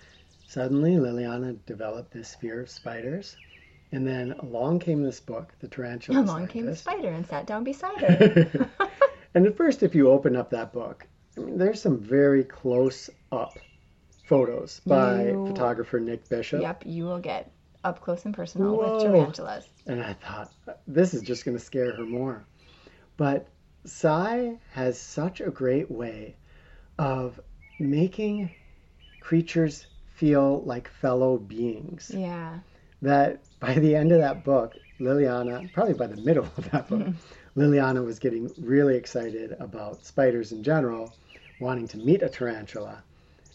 suddenly 0.48 0.94
Liliana 0.94 1.56
developed 1.68 2.12
this 2.12 2.34
fear 2.34 2.62
of 2.62 2.72
spiders. 2.72 3.38
And 3.92 4.08
then 4.08 4.32
along 4.40 4.80
came 4.80 5.04
this 5.04 5.20
book, 5.20 5.54
The 5.60 5.68
Tarantula 5.68 6.16
scientist 6.16 6.34
Along 6.36 6.48
came 6.48 6.66
the 6.66 6.76
spider 6.76 7.10
and 7.10 7.28
sat 7.28 7.46
down 7.46 7.64
beside 7.64 7.98
her. 8.02 8.70
and 9.36 9.46
at 9.46 9.56
first, 9.56 9.84
if 9.84 9.94
you 9.94 10.10
open 10.10 10.36
up 10.36 10.50
that 10.52 10.74
book, 10.74 11.06
I 11.38 11.42
mean, 11.42 11.58
there's 11.58 11.82
some 11.82 11.98
very 11.98 12.44
close 12.44 13.10
up 13.32 13.54
photos 14.26 14.82
by 14.88 15.28
You- 15.28 15.46
photographer 15.48 16.00
Nick 16.00 16.28
Bishop. 16.30 16.62
yep, 16.62 16.84
you 16.86 17.06
will 17.06 17.20
get 17.20 17.52
up 17.84 18.02
close 18.02 18.26
and 18.26 18.34
personal 18.34 18.76
Whoa. 18.76 18.94
with 18.96 19.04
tarantulas. 19.04 19.68
And 19.86 20.02
I 20.02 20.14
thought, 20.14 20.52
this 20.88 21.14
is 21.14 21.22
just 21.22 21.46
going 21.46 21.56
to 21.56 21.64
scare 21.64 21.94
her 21.96 22.06
more. 22.06 22.46
But 23.18 23.48
Sy 23.86 24.58
has 24.72 25.00
such 25.00 25.42
a 25.42 25.52
great 25.52 25.92
way 25.92 26.36
of 26.98 27.40
making 27.80 28.50
creatures 29.20 29.86
feel 30.16 30.62
like 30.64 30.88
fellow 30.88 31.38
beings 31.38 32.10
Yeah. 32.14 32.60
that 33.04 33.42
by 33.60 33.76
the 33.76 33.96
end 33.96 34.12
of 34.12 34.20
that 34.20 34.44
book, 34.44 34.74
Liliana, 35.00 35.72
probably 35.74 35.94
by 35.94 36.08
the 36.08 36.22
middle 36.22 36.46
of 36.58 36.72
that 36.72 36.88
book, 36.90 37.02
mm-hmm. 37.02 37.12
Liliana 37.56 38.04
was 38.04 38.20
getting 38.20 38.52
really 38.60 38.96
excited 38.96 39.56
about 39.60 40.06
spiders 40.06 40.52
in 40.52 40.62
general, 40.62 41.14
wanting 41.60 41.88
to 41.88 41.98
meet 41.98 42.22
a 42.22 42.30
tarantula. 42.30 43.02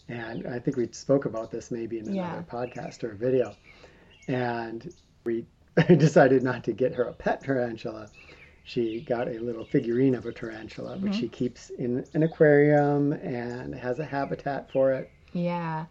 And 0.09 0.47
I 0.47 0.59
think 0.59 0.75
we 0.75 0.87
spoke 0.91 1.25
about 1.25 1.51
this 1.51 1.71
maybe 1.71 1.99
in 1.99 2.13
Yeah. 2.13 2.33
another 2.33 2.45
podcast 2.49 3.03
or 3.03 3.13
video. 3.13 3.55
And 4.27 4.93
we 5.23 5.45
decided 5.87 6.43
not 6.43 6.63
to 6.65 6.73
get 6.73 6.95
her 6.95 7.03
a 7.03 7.13
pet 7.13 7.43
tarantula. 7.43 8.09
She 8.63 9.01
got 9.01 9.27
a 9.27 9.39
little 9.39 9.65
figurine 9.65 10.15
of 10.15 10.25
a 10.25 10.31
tarantula, 10.31 10.97
which 10.97 11.15
she 11.15 11.25
mm-hmm. 11.25 11.33
keeps 11.33 11.69
in 11.69 12.05
an 12.13 12.23
aquarium 12.23 13.13
and 13.13 13.73
has 13.75 13.99
a 13.99 14.05
habitat 14.05 14.71
for 14.71 14.91
it. 14.93 15.09
Yeah. 15.33 15.85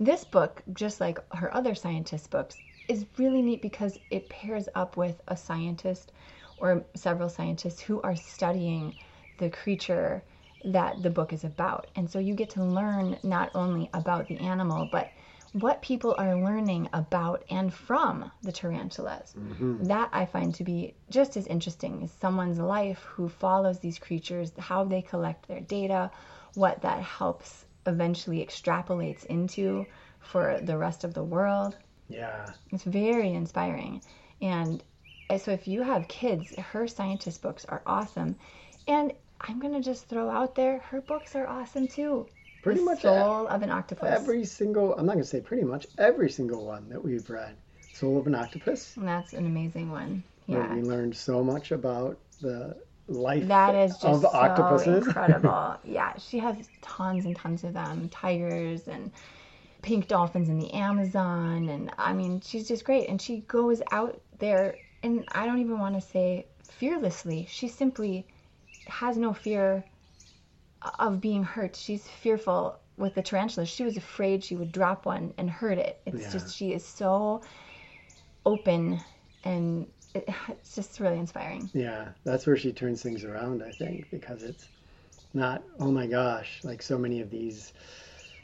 This 0.00 0.24
book, 0.24 0.62
just 0.74 1.00
like 1.00 1.18
her 1.34 1.54
other 1.54 1.74
scientist 1.74 2.30
books, 2.30 2.56
is 2.88 3.06
really 3.16 3.42
neat 3.42 3.62
because 3.62 3.98
it 4.10 4.28
pairs 4.28 4.68
up 4.74 4.96
with 4.96 5.20
a 5.28 5.36
scientist 5.36 6.12
or 6.64 6.82
several 6.94 7.28
scientists 7.28 7.78
who 7.78 8.00
are 8.00 8.16
studying 8.16 8.94
the 9.36 9.50
creature 9.50 10.24
that 10.64 11.02
the 11.02 11.10
book 11.10 11.34
is 11.34 11.44
about. 11.44 11.88
And 11.94 12.10
so 12.10 12.18
you 12.18 12.34
get 12.34 12.48
to 12.50 12.64
learn 12.64 13.18
not 13.22 13.50
only 13.54 13.90
about 13.92 14.28
the 14.28 14.38
animal, 14.40 14.86
but 14.86 15.12
what 15.52 15.82
people 15.82 16.14
are 16.16 16.34
learning 16.34 16.88
about 16.94 17.44
and 17.50 17.72
from 17.72 18.32
the 18.42 18.50
tarantulas. 18.50 19.34
Mm-hmm. 19.38 19.84
That 19.84 20.08
I 20.10 20.24
find 20.24 20.54
to 20.54 20.64
be 20.64 20.94
just 21.10 21.36
as 21.36 21.46
interesting 21.46 22.02
as 22.02 22.10
someone's 22.12 22.58
life 22.58 23.02
who 23.02 23.28
follows 23.28 23.78
these 23.78 23.98
creatures, 23.98 24.52
how 24.58 24.84
they 24.84 25.02
collect 25.02 25.46
their 25.46 25.60
data, 25.60 26.10
what 26.54 26.80
that 26.80 27.02
helps 27.02 27.66
eventually 27.86 28.44
extrapolates 28.44 29.26
into 29.26 29.86
for 30.18 30.58
the 30.62 30.78
rest 30.78 31.04
of 31.04 31.12
the 31.12 31.22
world. 31.22 31.76
Yeah. 32.08 32.46
It's 32.70 32.84
very 32.84 33.34
inspiring. 33.34 34.00
And 34.40 34.82
so 35.38 35.50
if 35.52 35.66
you 35.68 35.82
have 35.82 36.08
kids, 36.08 36.54
her 36.56 36.86
scientist 36.86 37.42
books 37.42 37.64
are 37.66 37.82
awesome. 37.86 38.36
And 38.86 39.12
I'm 39.40 39.58
going 39.60 39.74
to 39.74 39.80
just 39.80 40.08
throw 40.08 40.30
out 40.30 40.54
there, 40.54 40.78
her 40.90 41.00
books 41.00 41.34
are 41.34 41.46
awesome 41.46 41.88
too. 41.88 42.26
Pretty 42.62 42.80
the 42.80 42.86
much 42.86 43.02
Soul 43.02 43.46
of 43.48 43.62
an 43.62 43.70
Octopus. 43.70 44.08
Every 44.08 44.44
single, 44.44 44.94
I'm 44.94 45.06
not 45.06 45.12
going 45.12 45.22
to 45.24 45.28
say 45.28 45.40
pretty 45.40 45.64
much, 45.64 45.86
every 45.98 46.30
single 46.30 46.64
one 46.64 46.88
that 46.88 47.04
we've 47.04 47.28
read. 47.28 47.56
Soul 47.92 48.18
of 48.18 48.26
an 48.26 48.34
Octopus, 48.34 48.96
And 48.96 49.06
that's 49.06 49.32
an 49.32 49.46
amazing 49.46 49.90
one. 49.90 50.22
where 50.46 50.60
Yeah. 50.60 50.74
we 50.74 50.82
learned 50.82 51.14
so 51.16 51.42
much 51.44 51.72
about 51.72 52.18
the 52.40 52.76
life 53.08 53.44
That 53.48 53.74
is 53.74 53.98
just 53.98 54.04
of 54.06 54.22
so 54.22 54.28
octopuses. 54.36 55.06
incredible. 55.06 55.76
yeah, 55.84 56.16
she 56.18 56.38
has 56.38 56.70
tons 56.80 57.24
and 57.26 57.36
tons 57.36 57.64
of 57.64 57.74
them, 57.74 58.08
tigers 58.08 58.88
and 58.88 59.12
pink 59.82 60.08
dolphins 60.08 60.48
in 60.48 60.58
the 60.58 60.72
Amazon, 60.72 61.68
and 61.68 61.90
I 61.98 62.12
mean, 62.14 62.40
she's 62.40 62.66
just 62.68 62.84
great. 62.84 63.08
And 63.08 63.20
she 63.20 63.38
goes 63.40 63.82
out 63.92 64.20
there, 64.38 64.78
and 65.04 65.24
I 65.32 65.46
don't 65.46 65.60
even 65.60 65.78
want 65.78 65.94
to 65.96 66.00
say 66.00 66.46
fearlessly. 66.68 67.46
She 67.48 67.68
simply 67.68 68.26
has 68.88 69.16
no 69.18 69.32
fear 69.32 69.84
of 70.98 71.20
being 71.20 71.44
hurt. 71.44 71.76
She's 71.76 72.08
fearful 72.08 72.78
with 72.96 73.14
the 73.14 73.22
tarantulas. 73.22 73.68
She 73.68 73.84
was 73.84 73.96
afraid 73.96 74.44
she 74.44 74.56
would 74.56 74.72
drop 74.72 75.06
one 75.06 75.34
and 75.38 75.50
hurt 75.50 75.78
it. 75.78 76.00
It's 76.06 76.22
Yeah. 76.22 76.30
just 76.32 76.56
she 76.56 76.72
is 76.72 76.84
so 76.86 77.42
open, 78.46 79.00
and 79.44 79.86
it, 80.14 80.28
it's 80.48 80.74
just 80.74 81.00
really 81.00 81.18
inspiring. 81.18 81.70
yeah, 81.72 82.08
that's 82.24 82.46
where 82.46 82.56
she 82.56 82.72
turns 82.72 83.02
things 83.02 83.24
around, 83.24 83.62
I 83.62 83.70
think, 83.70 84.10
because 84.10 84.42
it's 84.42 84.68
not, 85.34 85.64
oh 85.80 85.90
my 85.90 86.06
gosh, 86.06 86.60
like 86.64 86.82
so 86.82 86.98
many 86.98 87.20
of 87.20 87.30
these 87.30 87.72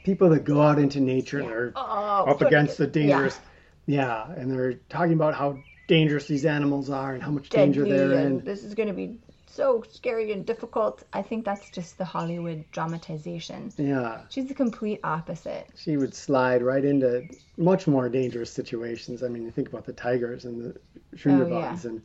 people 0.03 0.29
that 0.29 0.43
go 0.43 0.61
out 0.61 0.79
into 0.79 0.99
nature 0.99 1.39
and 1.39 1.49
are 1.49 1.73
Oh, 1.75 2.25
up 2.31 2.41
against 2.41 2.77
the 2.77 2.85
yeah. 2.85 2.89
dangerous. 2.91 3.39
Yeah. 3.87 4.31
and 4.33 4.51
they're 4.51 4.75
talking 4.89 5.13
about 5.13 5.35
how 5.35 5.63
dangerous 5.91 6.25
these 6.25 6.45
animals 6.45 6.89
are 6.89 7.13
and 7.13 7.21
how 7.21 7.31
much 7.31 7.49
danger 7.49 7.83
they're 7.83 8.13
in. 8.13 8.39
this 8.45 8.63
is 8.63 8.73
going 8.73 8.87
to 8.87 8.93
be 8.93 9.19
so 9.45 9.83
scary 9.91 10.31
and 10.31 10.45
difficult. 10.45 11.03
I 11.11 11.21
think 11.21 11.43
that's 11.43 11.69
just 11.71 11.97
the 11.97 12.05
Hollywood 12.05 12.63
dramatization. 12.71 13.73
Yeah, 13.75 14.21
She's 14.29 14.47
the 14.47 14.53
complete 14.53 15.01
opposite. 15.03 15.67
she 15.75 15.97
would 15.97 16.15
slide 16.15 16.61
right 16.63 16.85
into 16.85 17.27
much 17.57 17.87
more 17.87 18.07
dangerous 18.07 18.53
situations. 18.53 19.21
I 19.21 19.27
mean, 19.27 19.43
you 19.43 19.51
think 19.51 19.67
about 19.67 19.85
the 19.85 19.91
tigers 19.91 20.45
and 20.45 20.55
the 20.63 20.79
oh, 20.79 21.17
Sundarbans 21.17 21.83
and 21.83 22.01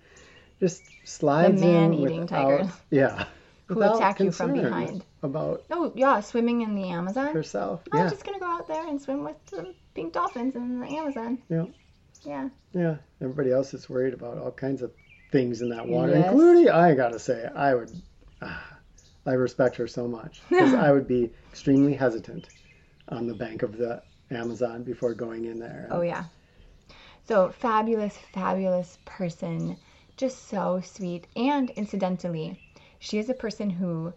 just 0.59 0.83
slides 1.05 1.63
in 1.63 1.69
man-eating 1.73 2.23
without, 2.23 2.49
tigers. 2.49 2.73
yeah, 2.91 3.27
Who 3.67 3.81
attack 3.83 4.19
you 4.19 4.33
from 4.33 4.53
behind. 4.53 5.05
about 5.23 5.63
Oh, 5.71 5.93
yeah, 5.95 6.19
swimming 6.19 6.63
in 6.63 6.75
the 6.75 6.89
Amazon. 6.89 7.33
herself. 7.33 7.83
I'm 7.93 8.11
just 8.11 8.25
going 8.25 8.35
to 8.35 8.45
go 8.45 8.51
out 8.51 8.67
there 8.67 8.85
and 8.89 9.01
swim 9.01 9.23
with 9.23 9.37
the 9.47 9.73
pink 9.95 10.13
dolphins 10.13 10.57
in 10.57 10.81
the 10.81 10.89
Amazon. 10.89 11.39
Yeah. 11.49 11.67
Yeah. 12.27 12.49
yeah. 12.73 12.97
Everybody 13.21 13.53
else 13.53 13.73
is 13.73 13.89
worried 13.89 14.15
about 14.15 14.39
all 14.39 14.51
kinds 14.51 14.83
of 14.83 14.93
things 15.31 15.63
in 15.63 15.69
that 15.71 15.87
water, 15.87 16.13
Yes. 16.13 16.31
including 16.31 16.71
I 16.71 16.95
gotta 16.95 17.19
say, 17.19 17.49
I 17.55 17.75
would, 17.75 18.03
ah, 18.43 18.79
I 19.25 19.33
respect 19.33 19.77
her 19.77 19.87
so 19.87 20.09
much 20.09 20.43
because 20.49 20.75
I 20.75 20.91
would 20.93 21.07
be 21.07 21.31
extremely 21.51 21.95
hesitant 21.95 22.49
on 23.09 23.27
the 23.27 23.35
bank 23.35 23.63
of 23.63 23.77
the 23.77 24.03
Amazon 24.31 24.83
before 24.83 25.15
going 25.15 25.45
in 25.45 25.59
there. 25.59 25.89
Oh, 25.91 26.03
yeah. 26.03 26.25
So, 27.29 27.51
fabulous, 27.51 28.17
fabulous 28.33 28.99
person. 29.05 29.77
Just 30.17 30.49
so 30.49 30.81
sweet. 30.81 31.27
And 31.37 31.71
incidentally, 31.71 32.61
she 32.99 33.19
is 33.19 33.29
a 33.29 33.35
person 33.35 33.71
who 33.71 34.13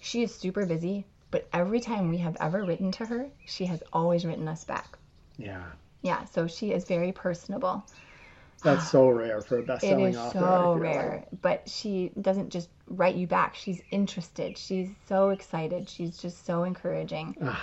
she 0.00 0.22
is 0.22 0.34
super 0.34 0.66
busy, 0.66 1.06
but 1.30 1.48
every 1.52 1.80
time 1.80 2.08
we 2.08 2.18
have 2.18 2.36
ever 2.40 2.64
written 2.64 2.92
to 2.92 3.06
her, 3.06 3.28
she 3.44 3.66
has 3.66 3.82
always 3.92 4.24
written 4.24 4.46
us 4.48 4.64
back. 4.64 4.98
Yeah. 5.38 5.64
Yeah, 6.02 6.24
so 6.24 6.46
she 6.46 6.72
is 6.72 6.84
very 6.84 7.12
personable. 7.12 7.84
That's 8.62 8.90
so 8.90 9.08
rare 9.08 9.40
for 9.40 9.58
a 9.58 9.62
best-selling 9.62 10.06
is 10.06 10.16
author. 10.16 10.38
I 10.38 10.42
so 10.42 10.72
feel 10.74 10.78
rare. 10.78 11.24
But 11.42 11.68
she 11.68 12.10
doesn't 12.20 12.50
just 12.50 12.68
write 12.88 13.14
you 13.14 13.26
back. 13.26 13.54
She's 13.54 13.80
interested. 13.90 14.58
She's 14.58 14.90
so 15.06 15.30
excited. 15.30 15.88
She's 15.88 16.18
just 16.18 16.44
so 16.44 16.64
encouraging. 16.64 17.36
like. 17.40 17.56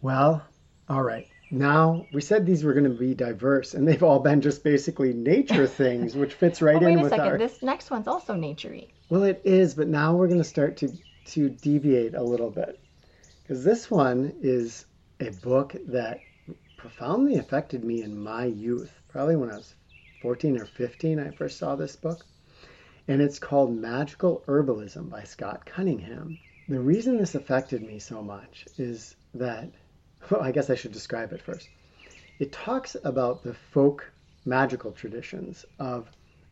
Well, 0.00 0.42
all 0.88 1.02
right. 1.02 1.28
Now 1.50 2.06
we 2.12 2.20
said 2.20 2.46
these 2.46 2.64
were 2.64 2.72
going 2.72 2.84
to 2.84 2.90
be 2.90 3.14
diverse, 3.14 3.74
and 3.74 3.86
they've 3.86 4.02
all 4.02 4.20
been 4.20 4.40
just 4.40 4.64
basically 4.64 5.12
nature 5.12 5.66
things, 5.82 6.14
which 6.14 6.34
fits 6.34 6.62
right 6.62 6.80
wait 6.80 6.92
in 6.92 6.98
a 7.00 7.02
with 7.02 7.10
second. 7.10 7.26
our. 7.26 7.38
This 7.38 7.62
next 7.62 7.90
one's 7.90 8.08
also 8.08 8.34
naturey. 8.34 8.88
Well, 9.10 9.24
it 9.24 9.42
is, 9.44 9.74
but 9.74 9.88
now 9.88 10.14
we're 10.14 10.28
going 10.28 10.38
to 10.38 10.44
start 10.44 10.76
to 10.78 10.88
to 11.26 11.50
deviate 11.50 12.14
a 12.14 12.22
little 12.22 12.50
bit 12.50 12.80
because 13.42 13.64
this 13.64 13.90
one 13.90 14.32
is 14.40 14.86
a 15.18 15.30
book 15.30 15.74
that 15.88 16.20
profoundly 16.80 17.36
affected 17.36 17.84
me 17.84 18.02
in 18.02 18.18
my 18.18 18.46
youth, 18.46 19.02
probably 19.06 19.36
when 19.36 19.50
I 19.50 19.56
was 19.58 19.74
14 20.20 20.56
or 20.56 20.64
15. 20.64 21.18
I 21.18 21.30
first 21.30 21.58
saw 21.58 21.76
this 21.76 21.94
book, 21.94 22.24
and 23.06 23.20
it's 23.20 23.38
called 23.38 23.76
Magical 23.76 24.42
Herbalism 24.46 25.10
by 25.10 25.24
Scott 25.24 25.66
Cunningham. 25.66 26.38
The 26.68 26.80
reason 26.80 27.18
this 27.18 27.34
affected 27.34 27.82
me 27.82 27.98
so 27.98 28.22
much 28.22 28.66
is 28.78 29.14
that, 29.34 29.70
well, 30.30 30.40
I 30.40 30.52
guess 30.52 30.70
I 30.70 30.74
should 30.74 30.92
describe 30.92 31.34
it 31.34 31.42
first. 31.42 31.68
It 32.38 32.50
talks 32.50 32.96
about 33.04 33.42
the 33.42 33.52
folk 33.52 34.10
magical 34.46 34.92
traditions 34.92 35.66
of 35.78 36.10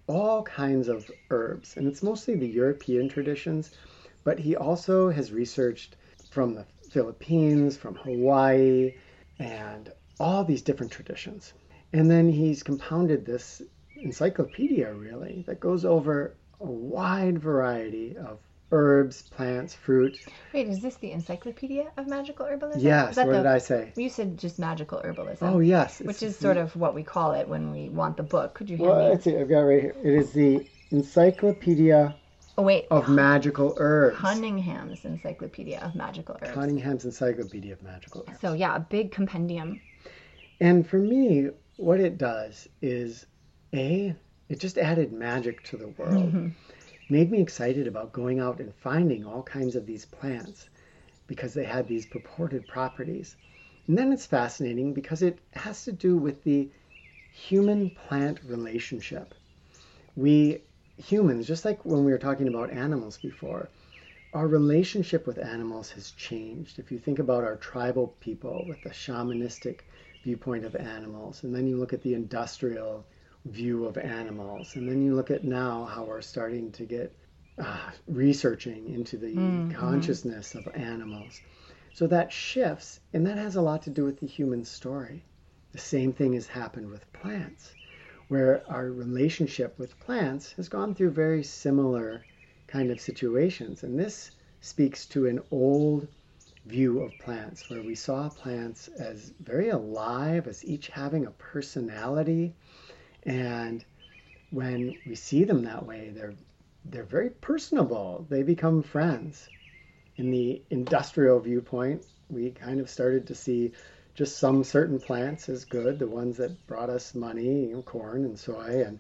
all 0.09 0.43
kinds 0.43 0.89
of 0.89 1.11
herbs, 1.31 1.79
and 1.79 1.89
it's 1.89 2.03
mostly 2.03 2.35
the 2.35 2.47
European 2.47 3.09
traditions, 3.09 3.71
but 4.25 4.39
he 4.39 4.57
also 4.57 5.09
has 5.09 5.33
researched 5.33 5.97
from 6.29 6.55
the 6.55 6.67
Philippines, 6.91 7.79
from 7.79 7.95
Hawaii, 7.95 8.93
and 9.39 9.91
all 10.21 10.45
these 10.45 10.63
different 10.63 10.93
traditions. 10.93 11.53
And 11.93 12.11
then 12.11 12.29
he's 12.29 12.63
compounded 12.63 13.25
this 13.25 13.63
encyclopedia, 13.97 14.93
really, 14.93 15.45
that 15.47 15.61
goes 15.61 15.85
over 15.85 16.35
a 16.61 16.67
wide 16.67 17.39
variety 17.39 18.17
of 18.17 18.39
herbs, 18.71 19.23
plants, 19.31 19.75
fruit. 19.75 20.19
Wait, 20.53 20.69
is 20.69 20.81
this 20.81 20.97
the 20.97 21.11
Encyclopedia 21.13 21.91
of 21.97 22.07
Magical 22.07 22.45
Herbalism? 22.45 22.77
Is 22.77 22.83
Yes, 22.83 23.17
what 23.17 23.27
the- 23.27 23.33
did 23.33 23.47
I 23.47 23.57
say? 23.59 23.93
You 23.97 24.11
said 24.11 24.37
just 24.37 24.59
magical 24.59 25.01
herbalism. 25.03 25.39
Oh, 25.55 25.61
yes. 25.61 26.01
Which 26.01 26.23
is 26.23 26.37
sort 26.37 26.59
of 26.59 26.77
what 26.77 26.95
we 26.95 27.03
call 27.03 27.33
it 27.33 27.49
when 27.49 27.73
we 27.73 27.89
want 27.89 28.19
the 28.19 28.23
book. 28.23 28.53
Could 28.55 28.69
you 28.69 28.77
hand 28.77 28.89
Well, 28.91 29.05
me? 29.05 29.11
let's 29.11 29.25
see, 29.25 29.37
I've 29.39 29.49
got 29.49 29.61
it 29.61 29.65
right 29.65 29.83
here. 29.83 29.97
It 30.05 30.13
is 30.15 30.33
the 30.33 30.67
Encyclopedia 30.91 32.15
Oh 32.59 32.63
wait, 32.63 32.87
of 32.91 33.09
Magical 33.09 33.75
Herbs. 33.79 34.19
Cunningham's 34.19 35.05
Encyclopedia 35.05 35.79
of 35.81 35.95
Magical 35.95 36.37
Herbs. 36.43 36.53
Cunningham's 36.53 37.05
Encyclopedia 37.05 37.73
of 37.73 37.83
Magical 37.83 38.25
Herbs. 38.29 38.41
So 38.41 38.53
yeah, 38.53 38.77
a 38.77 38.81
big 38.81 39.13
compendium. 39.13 39.81
And 40.61 40.87
for 40.87 40.99
me, 40.99 41.51
what 41.77 42.01
it 42.01 42.19
does 42.19 42.69
is 42.83 43.27
A, 43.73 44.15
it 44.49 44.59
just 44.59 44.79
added 44.79 45.13
magic 45.13 45.63
to 45.65 45.77
the 45.77 45.89
world. 45.89 46.33
Mm-hmm. 46.33 46.49
Made 47.09 47.31
me 47.31 47.41
excited 47.41 47.87
about 47.87 48.13
going 48.13 48.41
out 48.41 48.61
and 48.61 48.75
finding 48.75 49.25
all 49.25 49.43
kinds 49.43 49.77
of 49.77 49.87
these 49.87 50.05
plants 50.05 50.69
because 51.27 51.55
they 51.55 51.65
had 51.65 51.87
these 51.87 52.07
purported 52.07 52.67
properties. 52.67 53.37
And 53.87 53.97
then 53.97 54.13
it's 54.13 54.27
fascinating 54.27 54.93
because 54.93 55.23
it 55.23 55.39
has 55.53 55.85
to 55.85 55.93
do 55.93 56.17
with 56.17 56.43
the 56.45 56.69
human 57.31 57.91
plant 57.91 58.41
relationship. 58.45 59.35
We 60.17 60.63
humans, 60.97 61.47
just 61.47 61.65
like 61.65 61.85
when 61.85 62.05
we 62.05 62.11
were 62.11 62.19
talking 62.19 62.49
about 62.49 62.71
animals 62.71 63.17
before, 63.17 63.71
our 64.35 64.49
relationship 64.49 65.27
with 65.27 65.39
animals 65.39 65.91
has 65.93 66.11
changed. 66.11 66.79
If 66.79 66.91
you 66.91 66.99
think 66.99 67.19
about 67.19 67.45
our 67.45 67.57
tribal 67.57 68.09
people 68.21 68.65
with 68.67 68.83
the 68.83 68.91
shamanistic 68.91 69.81
viewpoint 70.29 70.65
of 70.67 70.77
animals, 70.77 71.43
and 71.43 71.55
then 71.55 71.67
you 71.67 71.79
look 71.79 71.95
at 71.95 72.03
the 72.03 72.13
industrial 72.13 73.07
view 73.47 73.87
of 73.87 73.97
animals, 73.97 74.77
and 74.77 74.87
then 74.87 75.01
you 75.01 75.15
look 75.15 75.31
at 75.31 75.43
now 75.43 75.87
how 75.87 76.05
we're 76.05 76.21
starting 76.21 76.71
to 76.71 76.85
get 76.85 77.11
uh, 77.59 77.91
researching 78.07 78.91
into 78.91 79.17
the 79.17 79.35
consciousness 79.75 80.55
of 80.55 80.69
animals. 80.75 81.41
So 81.95 82.07
that 82.09 82.31
shifts, 82.31 83.01
and 83.15 83.27
that 83.27 83.39
has 83.39 83.57
a 83.57 83.63
lot 83.63 83.81
to 83.85 83.91
do 83.91 84.05
with 84.05 84.21
the 84.21 84.27
human 84.27 84.65
story. 84.65 85.25
The 85.73 85.79
same 85.79 86.13
thing 86.13 86.35
has 86.35 86.47
happened 86.47 86.91
with 86.91 87.11
plants, 87.15 87.75
where 88.29 88.63
our 88.69 88.93
relationship 88.93 89.79
with 89.79 89.99
plants 89.99 90.53
has 90.59 90.69
gone 90.69 90.95
through 90.95 91.13
very 91.13 91.43
similar 91.43 92.27
kind 92.67 92.91
of 92.91 93.01
situations. 93.01 93.83
And 93.83 93.99
this 93.99 94.33
speaks 94.61 95.07
to 95.07 95.27
an 95.27 95.41
old 95.51 96.07
view 96.69 97.01
of 97.01 97.19
plants 97.19 97.69
where 97.69 97.83
we 97.83 97.95
saw 97.95 98.29
plants 98.29 98.89
as 98.89 99.33
very 99.41 99.71
alive, 99.71 100.47
as 100.47 100.65
each 100.65 100.89
having 100.89 101.27
a 101.27 101.31
personality. 101.33 102.55
And 103.25 103.85
when 104.51 104.97
we 105.07 105.15
see 105.15 105.45
them 105.45 105.65
that 105.65 105.87
way, 105.87 106.11
they're 106.15 106.35
they're 106.85 107.05
very 107.05 107.31
personable. 107.31 108.27
They 108.29 108.43
become 108.43 108.83
friends. 108.83 109.51
In 110.17 110.31
the 110.31 110.63
industrial 110.71 111.39
viewpoint, 111.41 112.03
we 112.31 112.51
kind 112.51 112.81
of 112.81 112.91
started 112.91 113.27
to 113.27 113.35
see 113.35 113.73
just 114.15 114.39
some 114.39 114.65
certain 114.65 114.99
plants 114.99 115.49
as 115.49 115.65
good, 115.65 115.99
the 115.99 116.07
ones 116.09 116.37
that 116.39 116.67
brought 116.67 116.91
us 116.91 117.15
money, 117.15 117.67
you 117.67 117.75
know, 117.75 117.83
corn 117.83 118.25
and 118.25 118.39
soy, 118.39 118.85
and 118.85 118.99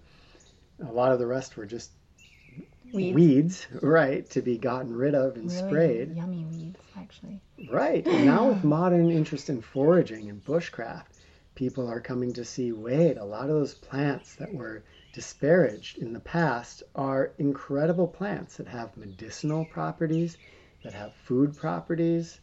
a 0.86 0.92
lot 0.92 1.12
of 1.12 1.18
the 1.18 1.26
rest 1.26 1.56
were 1.56 1.66
just 1.66 1.90
Weeds. 2.92 3.14
weeds, 3.14 3.66
right, 3.82 4.28
to 4.30 4.42
be 4.42 4.58
gotten 4.58 4.94
rid 4.94 5.14
of 5.14 5.36
and 5.36 5.50
Really 5.50 5.68
sprayed. 5.68 6.16
yummy 6.16 6.44
weeds, 6.44 6.78
actually. 6.96 7.40
Right. 7.70 8.06
And 8.06 8.24
now 8.24 8.48
with 8.48 8.64
modern 8.64 9.10
interest 9.10 9.50
in 9.50 9.60
foraging 9.60 10.28
and 10.28 10.44
bushcraft, 10.44 11.06
people 11.54 11.88
are 11.88 12.00
coming 12.00 12.32
to 12.34 12.44
see 12.44 12.72
wait, 12.72 13.16
a 13.16 13.24
lot 13.24 13.44
of 13.44 13.56
those 13.56 13.74
plants 13.74 14.36
that 14.36 14.52
were 14.54 14.82
disparaged 15.12 15.98
in 15.98 16.12
the 16.12 16.20
past 16.20 16.82
are 16.94 17.32
incredible 17.38 18.06
plants 18.06 18.56
that 18.58 18.68
have 18.68 18.96
medicinal 18.96 19.64
properties, 19.64 20.36
that 20.84 20.94
have 20.94 21.12
food 21.24 21.56
properties. 21.56 22.40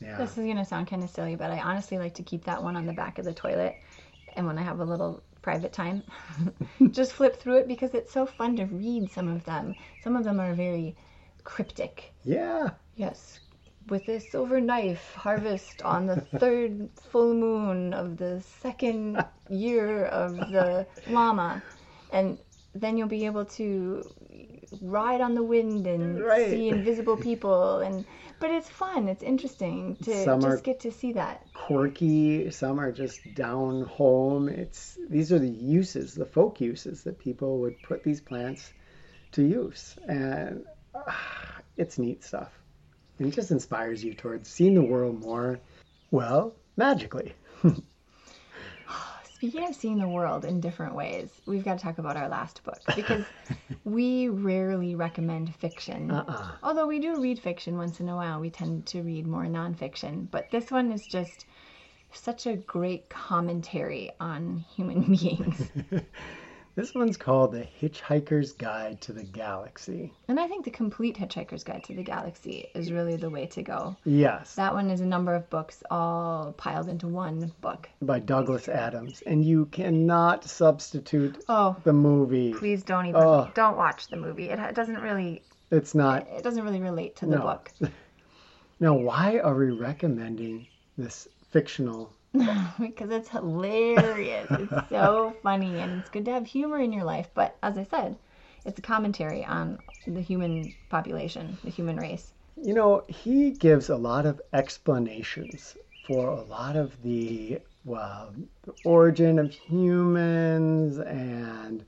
Yeah. 0.00 0.18
This 0.18 0.36
is 0.36 0.44
gonna 0.44 0.64
sound 0.64 0.88
kind 0.88 1.02
of 1.02 1.08
silly, 1.08 1.36
but 1.36 1.50
I 1.50 1.58
honestly 1.60 1.98
like 1.98 2.14
to 2.14 2.22
keep 2.22 2.44
that 2.44 2.62
one 2.62 2.76
on 2.76 2.84
the 2.84 2.92
back 2.92 3.18
of 3.18 3.24
the 3.24 3.32
toilet, 3.32 3.74
and 4.34 4.46
when 4.46 4.58
I 4.58 4.62
have 4.62 4.80
a 4.80 4.84
little 4.84 5.22
private 5.46 5.72
time, 5.72 6.02
just 6.90 7.12
flip 7.12 7.36
through 7.36 7.58
it 7.58 7.68
because 7.68 7.94
it's 7.94 8.12
so 8.12 8.26
fun 8.26 8.56
to 8.56 8.64
read 8.64 9.08
some 9.08 9.28
of 9.28 9.44
them. 9.44 9.76
Some 10.02 10.16
of 10.16 10.24
them 10.24 10.40
are 10.40 10.54
very 10.54 10.96
cryptic. 11.44 12.12
Yeah. 12.24 12.70
Yes. 12.96 13.38
With 13.88 14.08
a 14.08 14.18
silver 14.18 14.60
knife, 14.60 15.14
harvest 15.14 15.82
on 15.82 16.06
the 16.06 16.16
third 16.40 16.88
full 17.12 17.32
moon 17.32 17.94
of 17.94 18.16
the 18.16 18.42
second 18.60 19.24
year 19.48 20.06
of 20.06 20.50
the 20.50 20.84
llama. 21.06 21.62
And 22.10 22.38
then 22.74 22.96
you'll 22.96 23.16
be 23.20 23.26
able 23.26 23.44
to 23.60 24.10
ride 24.80 25.20
on 25.20 25.34
the 25.34 25.42
wind 25.42 25.86
and 25.86 26.20
Right. 26.20 26.50
see 26.50 26.68
invisible 26.68 27.16
people 27.28 27.78
and 27.78 28.04
but 28.40 28.50
it's 28.50 28.68
fun 28.68 29.08
it's 29.08 29.22
interesting 29.22 29.96
to 30.02 30.24
Some 30.24 30.40
just 30.40 30.64
get 30.64 30.80
to 30.80 30.92
see 30.92 31.12
that 31.12 31.46
Quirky, 31.54 32.50
some 32.52 32.78
are 32.78 32.92
just 32.92 33.34
down 33.34 33.82
home. 33.82 34.48
It's 34.48 34.96
these 35.10 35.32
are 35.32 35.38
the 35.38 35.48
uses, 35.48 36.14
the 36.14 36.24
folk 36.24 36.60
uses 36.60 37.02
that 37.04 37.18
people 37.18 37.58
would 37.60 37.82
put 37.82 38.04
these 38.04 38.20
plants 38.20 38.72
to 39.32 39.42
use. 39.42 39.96
And 40.06 40.64
ah, 40.94 41.60
it's 41.76 41.98
neat 41.98 42.22
stuff. 42.22 42.52
And 43.18 43.28
it 43.28 43.34
just 43.34 43.50
inspires 43.50 44.04
you 44.04 44.14
towards 44.14 44.48
seeing 44.48 44.74
the 44.74 44.82
world 44.82 45.20
more, 45.20 45.58
well, 46.10 46.54
magically. 46.76 47.34
Speaking 49.36 49.68
of 49.68 49.74
seeing 49.74 49.98
the 49.98 50.08
world 50.08 50.46
in 50.46 50.62
different 50.62 50.94
ways, 50.94 51.42
we've 51.44 51.62
got 51.62 51.76
to 51.76 51.84
talk 51.84 51.98
about 51.98 52.16
our 52.16 52.26
last 52.26 52.64
book 52.64 52.80
because 52.96 53.26
we 53.84 54.30
rarely 54.30 54.94
recommend 54.94 55.54
fiction. 55.54 56.10
Uh-uh. 56.10 56.52
Although 56.62 56.86
we 56.86 56.98
do 57.00 57.20
read 57.20 57.38
fiction 57.38 57.76
once 57.76 58.00
in 58.00 58.08
a 58.08 58.16
while, 58.16 58.40
we 58.40 58.48
tend 58.48 58.86
to 58.86 59.02
read 59.02 59.26
more 59.26 59.44
nonfiction. 59.44 60.26
But 60.30 60.50
this 60.52 60.70
one 60.70 60.90
is 60.90 61.06
just 61.06 61.44
such 62.12 62.46
a 62.46 62.56
great 62.56 63.10
commentary 63.10 64.10
on 64.20 64.64
human 64.74 65.02
beings. 65.14 65.70
This 66.76 66.94
one's 66.94 67.16
called 67.16 67.52
The 67.52 67.66
Hitchhiker's 67.80 68.52
Guide 68.52 69.00
to 69.00 69.14
the 69.14 69.24
Galaxy. 69.24 70.12
and 70.28 70.38
I 70.38 70.46
think 70.46 70.64
The 70.66 70.70
Complete 70.70 71.16
Hitchhiker's 71.16 71.64
Guide 71.64 71.82
to 71.84 71.94
the 71.94 72.02
Galaxy 72.02 72.68
is 72.74 72.92
really 72.92 73.16
the 73.16 73.30
way 73.30 73.46
to 73.46 73.62
go. 73.62 73.96
Yes, 74.04 74.54
That 74.56 74.74
one 74.74 74.90
is 74.90 75.00
a 75.00 75.06
number 75.06 75.34
of 75.34 75.48
books 75.48 75.82
all 75.90 76.52
piled 76.52 76.88
into 76.90 77.08
one 77.08 77.50
book. 77.62 77.88
by 78.02 78.18
Douglas 78.20 78.68
Adams. 78.68 79.22
And 79.26 79.42
you 79.42 79.64
cannot 79.66 80.44
substitute 80.44 81.42
Oh, 81.48 81.76
the 81.84 81.94
movie. 81.94 82.52
please 82.52 82.82
don't 82.82 83.06
even 83.06 83.22
Oh. 83.22 83.50
don't 83.54 83.78
watch 83.78 84.08
the 84.08 84.16
movie. 84.16 84.50
It 84.50 84.74
doesn't 84.74 85.00
really 85.00 85.42
It's 85.70 85.94
not. 85.94 86.28
it 86.28 86.42
doesn't 86.44 86.62
really 86.62 86.80
relate 86.82 87.16
to 87.16 87.26
the 87.26 87.36
No. 87.36 87.42
book. 87.42 87.70
Now, 88.78 88.92
why 88.92 89.38
are 89.38 89.54
we 89.54 89.70
recommending 89.70 90.66
this 90.98 91.26
fictional? 91.50 92.12
because 92.80 93.10
it's 93.10 93.28
hilarious. 93.28 94.48
It's 94.50 94.88
so 94.90 95.36
funny 95.42 95.80
and 95.80 96.00
it's 96.00 96.10
good 96.10 96.24
to 96.26 96.32
have 96.32 96.46
humor 96.46 96.78
in 96.78 96.92
your 96.92 97.04
life. 97.04 97.28
But 97.34 97.56
as 97.62 97.78
I 97.78 97.84
said, 97.84 98.16
it's 98.64 98.78
a 98.78 98.82
commentary 98.82 99.44
on 99.44 99.78
the 100.06 100.20
human 100.20 100.72
population, 100.88 101.58
the 101.64 101.70
human 101.70 101.96
race. 101.96 102.32
You 102.62 102.74
know, 102.74 103.04
he 103.08 103.50
gives 103.50 103.88
a 103.88 103.96
lot 103.96 104.26
of 104.26 104.40
explanations 104.52 105.76
for 106.02 106.28
a 106.28 106.42
lot 106.42 106.76
of 106.76 107.02
the 107.02 107.60
well, 107.84 108.34
the 108.62 108.74
origin 108.82 109.38
of 109.38 109.52
humans 109.52 110.98
and 110.98 111.84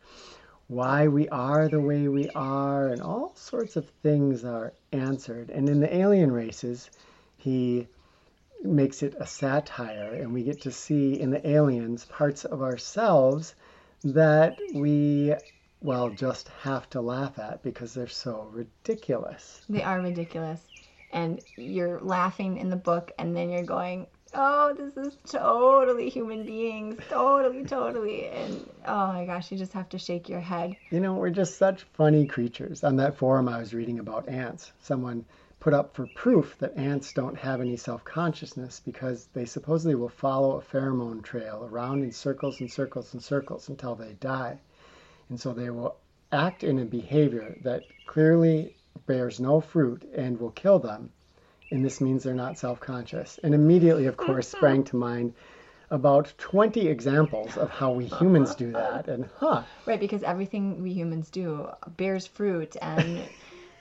why 0.68 1.08
we 1.08 1.28
are 1.30 1.68
the 1.68 1.80
way 1.80 2.08
we 2.08 2.28
are, 2.30 2.88
and 2.88 3.02
all 3.02 3.34
sorts 3.34 3.74
of 3.74 3.88
things 4.02 4.44
are 4.44 4.74
answered. 4.92 5.50
And 5.50 5.68
in 5.68 5.80
the 5.80 5.94
alien 5.94 6.30
races, 6.30 6.90
he 7.36 7.88
makes 8.62 9.02
it 9.02 9.14
a 9.18 9.26
satire, 9.26 10.14
and 10.14 10.32
we 10.32 10.42
get 10.42 10.60
to 10.62 10.70
see 10.70 11.20
in 11.20 11.30
the 11.30 11.48
aliens 11.48 12.04
parts 12.06 12.44
of 12.44 12.62
ourselves 12.62 13.54
that 14.04 14.58
we, 14.72 15.34
well, 15.80 16.10
just 16.10 16.48
have 16.62 16.88
to 16.90 17.00
laugh 17.00 17.38
at 17.38 17.62
because 17.62 17.94
they're 17.94 18.06
so 18.06 18.48
ridiculous. 18.52 19.62
They 19.68 19.82
are 19.82 20.00
ridiculous. 20.00 20.60
And 21.10 21.40
you're 21.56 22.00
laughing 22.00 22.58
in 22.58 22.68
the 22.68 22.76
book, 22.76 23.12
and 23.18 23.34
then 23.34 23.48
you're 23.48 23.62
going, 23.62 24.06
oh, 24.34 24.74
this 24.74 24.96
is 24.96 25.16
totally 25.26 26.08
human 26.10 26.44
beings, 26.44 27.00
totally, 27.08 27.64
totally. 27.64 28.26
And 28.26 28.68
oh 28.86 29.12
my 29.12 29.24
gosh, 29.24 29.50
you 29.50 29.58
just 29.58 29.72
have 29.72 29.88
to 29.90 29.98
shake 29.98 30.28
your 30.28 30.40
head. 30.40 30.76
You 30.90 31.00
know, 31.00 31.14
we're 31.14 31.30
just 31.30 31.56
such 31.56 31.84
funny 31.94 32.26
creatures. 32.26 32.84
On 32.84 32.96
that 32.96 33.16
forum 33.16 33.48
I 33.48 33.58
was 33.58 33.74
reading 33.74 33.98
about 33.98 34.28
ants, 34.28 34.72
someone 34.82 35.24
put 35.60 35.74
up 35.74 35.94
for 35.94 36.06
proof 36.06 36.56
that 36.58 36.76
ants 36.76 37.12
don't 37.12 37.36
have 37.36 37.60
any 37.60 37.76
self 37.76 38.04
consciousness 38.04 38.80
because 38.84 39.26
they 39.32 39.44
supposedly 39.44 39.94
will 39.94 40.08
follow 40.08 40.58
a 40.58 40.62
pheromone 40.62 41.22
trail 41.22 41.68
around 41.70 42.02
in 42.02 42.12
circles 42.12 42.60
and 42.60 42.70
circles 42.70 43.12
and 43.14 43.22
circles 43.22 43.68
until 43.68 43.94
they 43.94 44.12
die. 44.20 44.58
And 45.28 45.40
so 45.40 45.52
they 45.52 45.70
will 45.70 45.96
act 46.32 46.64
in 46.64 46.78
a 46.78 46.84
behavior 46.84 47.56
that 47.62 47.84
clearly 48.06 48.74
bears 49.06 49.40
no 49.40 49.60
fruit 49.60 50.02
and 50.14 50.38
will 50.40 50.50
kill 50.50 50.78
them 50.78 51.10
and 51.70 51.84
this 51.84 52.00
means 52.00 52.22
they're 52.22 52.34
not 52.34 52.58
self 52.58 52.80
conscious. 52.80 53.38
And 53.42 53.54
immediately, 53.54 54.06
of 54.06 54.16
course, 54.16 54.48
sprang 54.56 54.84
to 54.84 54.96
mind 54.96 55.34
about 55.90 56.32
20 56.38 56.86
examples 56.86 57.56
of 57.56 57.70
how 57.70 57.92
we 57.92 58.06
humans 58.06 58.54
do 58.54 58.72
that. 58.72 59.08
And 59.08 59.28
huh. 59.38 59.62
Right, 59.86 60.00
because 60.00 60.22
everything 60.22 60.82
we 60.82 60.92
humans 60.92 61.30
do 61.30 61.68
bears 61.96 62.26
fruit 62.26 62.76
and. 62.80 63.22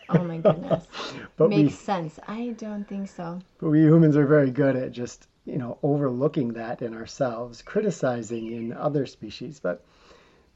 Oh 0.10 0.24
my 0.24 0.38
goodness. 0.38 0.88
but 1.36 1.50
Makes 1.50 1.62
we, 1.64 1.70
sense. 1.70 2.20
I 2.28 2.56
don't 2.58 2.88
think 2.88 3.10
so. 3.10 3.40
But 3.60 3.70
we 3.72 3.82
humans 3.82 4.16
are 4.16 4.26
very 4.26 4.52
good 4.52 4.78
at 4.78 4.94
just, 4.94 5.28
you 5.46 5.58
know, 5.58 5.78
overlooking 5.84 6.54
that 6.54 6.82
in 6.82 6.94
ourselves, 6.94 7.62
criticizing 7.62 8.52
in 8.54 8.72
other 8.72 9.06
species. 9.06 9.60
But 9.60 9.84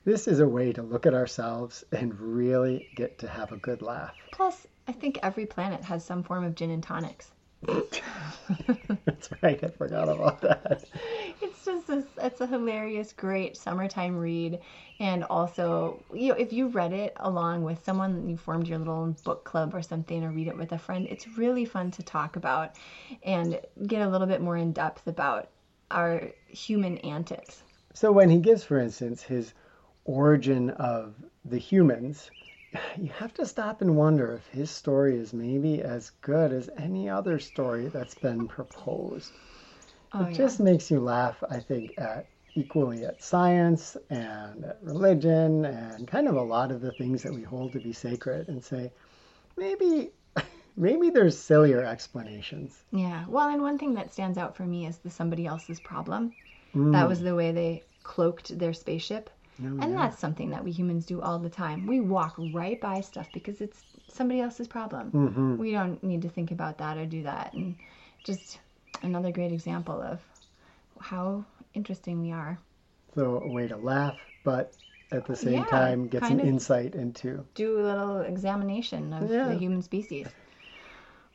this 0.05 0.27
is 0.27 0.39
a 0.39 0.47
way 0.47 0.71
to 0.73 0.81
look 0.81 1.05
at 1.05 1.13
ourselves 1.13 1.83
and 1.91 2.17
really 2.19 2.87
get 2.95 3.19
to 3.19 3.27
have 3.27 3.51
a 3.51 3.57
good 3.57 3.81
laugh. 3.81 4.15
Plus, 4.31 4.67
I 4.87 4.93
think 4.93 5.19
every 5.21 5.45
planet 5.45 5.83
has 5.83 6.03
some 6.05 6.23
form 6.23 6.43
of 6.45 6.55
gin 6.55 6.71
and 6.71 6.81
tonics. 6.81 7.31
That's 7.65 9.29
right. 9.41 9.63
I 9.63 9.67
forgot 9.67 10.09
about 10.09 10.41
that. 10.41 10.85
It's 11.41 11.65
just 11.65 11.89
a, 11.89 12.03
it's 12.21 12.41
a 12.41 12.47
hilarious, 12.47 13.13
great 13.13 13.55
summertime 13.55 14.17
read, 14.17 14.59
and 14.99 15.23
also 15.25 16.03
you 16.13 16.29
know 16.29 16.35
if 16.35 16.51
you 16.51 16.67
read 16.67 16.91
it 16.93 17.13
along 17.17 17.63
with 17.63 17.83
someone 17.83 18.27
you 18.27 18.37
formed 18.37 18.67
your 18.67 18.79
little 18.79 19.15
book 19.23 19.43
club 19.43 19.75
or 19.75 19.81
something, 19.81 20.23
or 20.23 20.31
read 20.31 20.47
it 20.47 20.57
with 20.57 20.71
a 20.71 20.77
friend, 20.77 21.07
it's 21.09 21.27
really 21.37 21.65
fun 21.65 21.91
to 21.91 22.03
talk 22.03 22.35
about 22.35 22.75
and 23.23 23.59
get 23.87 24.01
a 24.01 24.09
little 24.09 24.27
bit 24.27 24.41
more 24.41 24.57
in 24.57 24.71
depth 24.71 25.07
about 25.07 25.49
our 25.91 26.29
human 26.47 26.97
antics. 26.99 27.63
So 27.93 28.11
when 28.11 28.29
he 28.29 28.37
gives, 28.37 28.63
for 28.63 28.79
instance, 28.79 29.21
his 29.23 29.53
origin 30.05 30.69
of 30.71 31.13
the 31.45 31.57
humans 31.57 32.31
you 32.97 33.09
have 33.17 33.33
to 33.35 33.45
stop 33.45 33.81
and 33.81 33.95
wonder 33.95 34.33
if 34.33 34.47
his 34.57 34.71
story 34.71 35.17
is 35.17 35.33
maybe 35.33 35.81
as 35.81 36.11
good 36.21 36.53
as 36.53 36.69
any 36.77 37.09
other 37.09 37.39
story 37.39 37.87
that's 37.87 38.15
been 38.15 38.47
proposed. 38.47 39.31
Oh, 40.13 40.25
it 40.25 40.31
yeah. 40.31 40.37
just 40.37 40.59
makes 40.59 40.91
you 40.91 40.99
laugh, 40.99 41.41
I 41.49 41.59
think, 41.59 41.93
at 41.97 42.27
equally 42.55 43.05
at 43.05 43.23
science 43.23 43.95
and 44.09 44.65
at 44.65 44.77
religion 44.81 45.63
and 45.65 46.07
kind 46.07 46.27
of 46.27 46.35
a 46.35 46.41
lot 46.41 46.71
of 46.71 46.81
the 46.81 46.91
things 46.91 47.23
that 47.23 47.33
we 47.33 47.43
hold 47.43 47.71
to 47.73 47.79
be 47.79 47.93
sacred 47.93 48.49
and 48.49 48.63
say, 48.63 48.91
maybe 49.57 50.11
maybe 50.77 51.09
there's 51.09 51.37
sillier 51.37 51.83
explanations. 51.83 52.83
Yeah. 52.91 53.25
Well, 53.27 53.49
and 53.49 53.61
one 53.61 53.77
thing 53.77 53.93
that 53.95 54.11
stands 54.11 54.37
out 54.37 54.55
for 54.55 54.63
me 54.63 54.85
is 54.85 54.97
the 54.97 55.09
somebody 55.09 55.45
else's 55.45 55.79
problem. 55.79 56.33
Mm. 56.75 56.93
That 56.93 57.07
was 57.07 57.21
the 57.21 57.35
way 57.35 57.51
they 57.51 57.83
cloaked 58.03 58.57
their 58.57 58.73
spaceship 58.73 59.29
and 59.61 59.93
yeah. 59.93 59.97
that's 59.97 60.19
something 60.19 60.49
that 60.49 60.63
we 60.63 60.71
humans 60.71 61.05
do 61.05 61.21
all 61.21 61.39
the 61.39 61.49
time. 61.49 61.85
We 61.85 61.99
walk 61.99 62.35
right 62.53 62.79
by 62.79 63.01
stuff 63.01 63.27
because 63.33 63.61
it's 63.61 63.83
somebody 64.07 64.41
else's 64.41 64.67
problem. 64.67 65.11
Mm-hmm. 65.11 65.57
We 65.57 65.71
don't 65.71 66.03
need 66.03 66.21
to 66.23 66.29
think 66.29 66.51
about 66.51 66.77
that 66.79 66.97
or 66.97 67.05
do 67.05 67.23
that. 67.23 67.53
And 67.53 67.75
just 68.23 68.59
another 69.03 69.31
great 69.31 69.51
example 69.51 70.01
of 70.01 70.19
how 70.99 71.45
interesting 71.73 72.21
we 72.21 72.31
are. 72.31 72.57
So, 73.15 73.41
a 73.41 73.47
way 73.47 73.67
to 73.67 73.77
laugh, 73.77 74.17
but 74.43 74.73
at 75.11 75.25
the 75.25 75.35
same 75.35 75.53
yeah, 75.53 75.65
time 75.65 76.07
get 76.07 76.23
some 76.23 76.39
insight 76.39 76.95
into. 76.95 77.45
Do 77.55 77.79
a 77.79 77.83
little 77.83 78.21
examination 78.21 79.13
of 79.13 79.29
yeah. 79.29 79.47
the 79.47 79.55
human 79.55 79.81
species. 79.81 80.27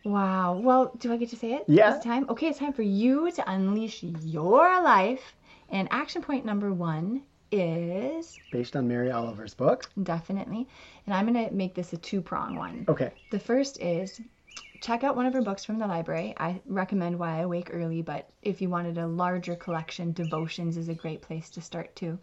Wow. 0.04 0.54
Well, 0.62 0.92
do 0.98 1.12
I 1.12 1.16
get 1.16 1.30
to 1.30 1.36
say 1.36 1.54
it? 1.54 1.64
Yeah. 1.66 1.96
It's 1.96 2.04
time. 2.04 2.26
Okay, 2.30 2.46
it's 2.46 2.58
time 2.58 2.72
for 2.72 2.82
you 2.82 3.30
to 3.32 3.50
unleash 3.50 4.02
your 4.02 4.82
life. 4.82 5.34
And 5.68 5.88
action 5.90 6.22
point 6.22 6.44
number 6.44 6.72
one 6.72 7.22
is 7.50 8.38
based 8.50 8.76
on 8.76 8.88
Mary 8.88 9.10
Oliver's 9.10 9.54
book. 9.54 9.90
Definitely. 10.02 10.66
And 11.06 11.14
I'm 11.14 11.32
going 11.32 11.48
to 11.48 11.54
make 11.54 11.74
this 11.74 11.92
a 11.92 11.96
two 11.96 12.20
prong 12.20 12.56
one. 12.56 12.84
Okay. 12.88 13.12
The 13.30 13.38
first 13.38 13.80
is 13.80 14.20
check 14.80 15.04
out 15.04 15.16
one 15.16 15.26
of 15.26 15.34
her 15.34 15.42
books 15.42 15.64
from 15.64 15.78
the 15.78 15.86
library. 15.86 16.34
I 16.36 16.60
recommend 16.66 17.18
Why 17.18 17.40
I 17.40 17.46
Wake 17.46 17.70
Early, 17.72 18.02
but 18.02 18.28
if 18.42 18.60
you 18.60 18.68
wanted 18.68 18.98
a 18.98 19.06
larger 19.06 19.56
collection, 19.56 20.12
Devotions 20.12 20.76
is 20.76 20.88
a 20.88 20.94
great 20.94 21.22
place 21.22 21.50
to 21.50 21.60
start 21.60 21.94
too. 21.96 22.18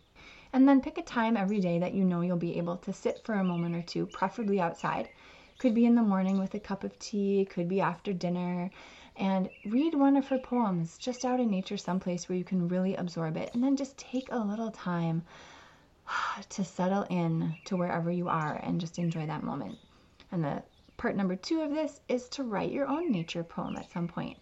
And 0.53 0.67
then 0.67 0.81
pick 0.81 0.97
a 0.97 1.01
time 1.01 1.35
every 1.35 1.59
day 1.59 1.79
that 1.79 1.93
you 1.93 2.03
know 2.03 2.21
you'll 2.21 2.37
be 2.37 2.57
able 2.57 2.77
to 2.77 2.93
sit 2.93 3.21
for 3.23 3.33
a 3.33 3.43
moment 3.43 3.75
or 3.75 3.81
two, 3.81 4.05
preferably 4.05 4.59
outside. 4.59 5.09
Could 5.57 5.73
be 5.73 5.85
in 5.85 5.95
the 5.95 6.03
morning 6.03 6.37
with 6.37 6.53
a 6.53 6.59
cup 6.59 6.83
of 6.83 6.97
tea, 6.99 7.47
could 7.49 7.67
be 7.67 7.81
after 7.81 8.13
dinner 8.13 8.69
and 9.15 9.49
read 9.65 9.93
one 9.93 10.17
of 10.17 10.27
her 10.27 10.39
poems 10.39 10.97
just 10.97 11.25
out 11.25 11.39
in 11.39 11.49
nature 11.49 11.77
someplace 11.77 12.27
where 12.27 12.37
you 12.37 12.43
can 12.43 12.67
really 12.67 12.95
absorb 12.95 13.37
it 13.37 13.51
and 13.53 13.63
then 13.63 13.75
just 13.75 13.97
take 13.97 14.27
a 14.31 14.37
little 14.37 14.71
time 14.71 15.23
to 16.49 16.63
settle 16.63 17.03
in 17.09 17.53
to 17.65 17.77
wherever 17.77 18.11
you 18.11 18.27
are 18.27 18.59
and 18.63 18.81
just 18.81 18.99
enjoy 18.99 19.25
that 19.25 19.43
moment. 19.43 19.77
And 20.31 20.43
the 20.43 20.63
part 20.97 21.15
number 21.15 21.35
2 21.35 21.61
of 21.61 21.71
this 21.71 22.01
is 22.07 22.29
to 22.29 22.43
write 22.43 22.71
your 22.71 22.87
own 22.87 23.11
nature 23.11 23.43
poem 23.43 23.75
at 23.77 23.91
some 23.91 24.07
point. 24.07 24.37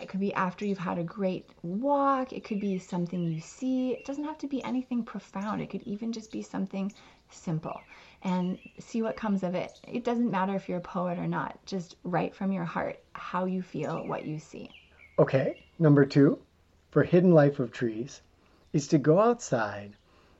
It 0.00 0.08
could 0.08 0.20
be 0.20 0.32
after 0.34 0.64
you've 0.64 0.78
had 0.78 0.98
a 0.98 1.04
great 1.04 1.48
walk. 1.62 2.32
It 2.32 2.44
could 2.44 2.60
be 2.60 2.78
something 2.78 3.22
you 3.24 3.40
see. 3.40 3.92
It 3.92 4.04
doesn't 4.06 4.24
have 4.24 4.38
to 4.38 4.46
be 4.46 4.64
anything 4.64 5.04
profound. 5.04 5.60
It 5.60 5.68
could 5.68 5.82
even 5.82 6.12
just 6.12 6.32
be 6.32 6.42
something 6.42 6.92
simple 7.30 7.80
and 8.24 8.58
see 8.78 9.02
what 9.02 9.16
comes 9.16 9.42
of 9.42 9.54
it. 9.54 9.80
It 9.88 10.04
doesn't 10.04 10.30
matter 10.30 10.54
if 10.54 10.68
you're 10.68 10.78
a 10.78 10.82
poet 10.82 11.18
or 11.18 11.26
not, 11.26 11.58
just 11.66 11.96
write 12.04 12.34
from 12.34 12.52
your 12.52 12.64
heart 12.64 12.98
how 13.12 13.44
you 13.44 13.62
feel, 13.62 14.06
what 14.06 14.24
you 14.24 14.38
see. 14.38 14.70
Okay, 15.18 15.56
number 15.78 16.04
two 16.04 16.38
for 16.90 17.02
Hidden 17.02 17.32
Life 17.32 17.58
of 17.58 17.72
Trees 17.72 18.22
is 18.72 18.88
to 18.88 18.98
go 18.98 19.18
outside 19.18 19.96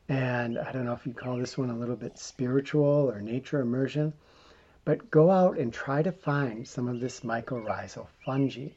and 0.08 0.58
I 0.58 0.72
don't 0.72 0.84
know 0.84 0.92
if 0.92 1.06
you 1.06 1.12
call 1.12 1.36
this 1.38 1.56
one 1.56 1.70
a 1.70 1.78
little 1.78 1.96
bit 1.96 2.18
spiritual 2.18 3.10
or 3.10 3.20
nature 3.20 3.60
immersion, 3.60 4.12
but 4.84 5.10
go 5.10 5.30
out 5.30 5.58
and 5.58 5.72
try 5.72 6.02
to 6.02 6.12
find 6.12 6.66
some 6.66 6.88
of 6.88 7.00
this 7.00 7.20
mycorrhizal 7.20 8.06
fungi. 8.24 8.68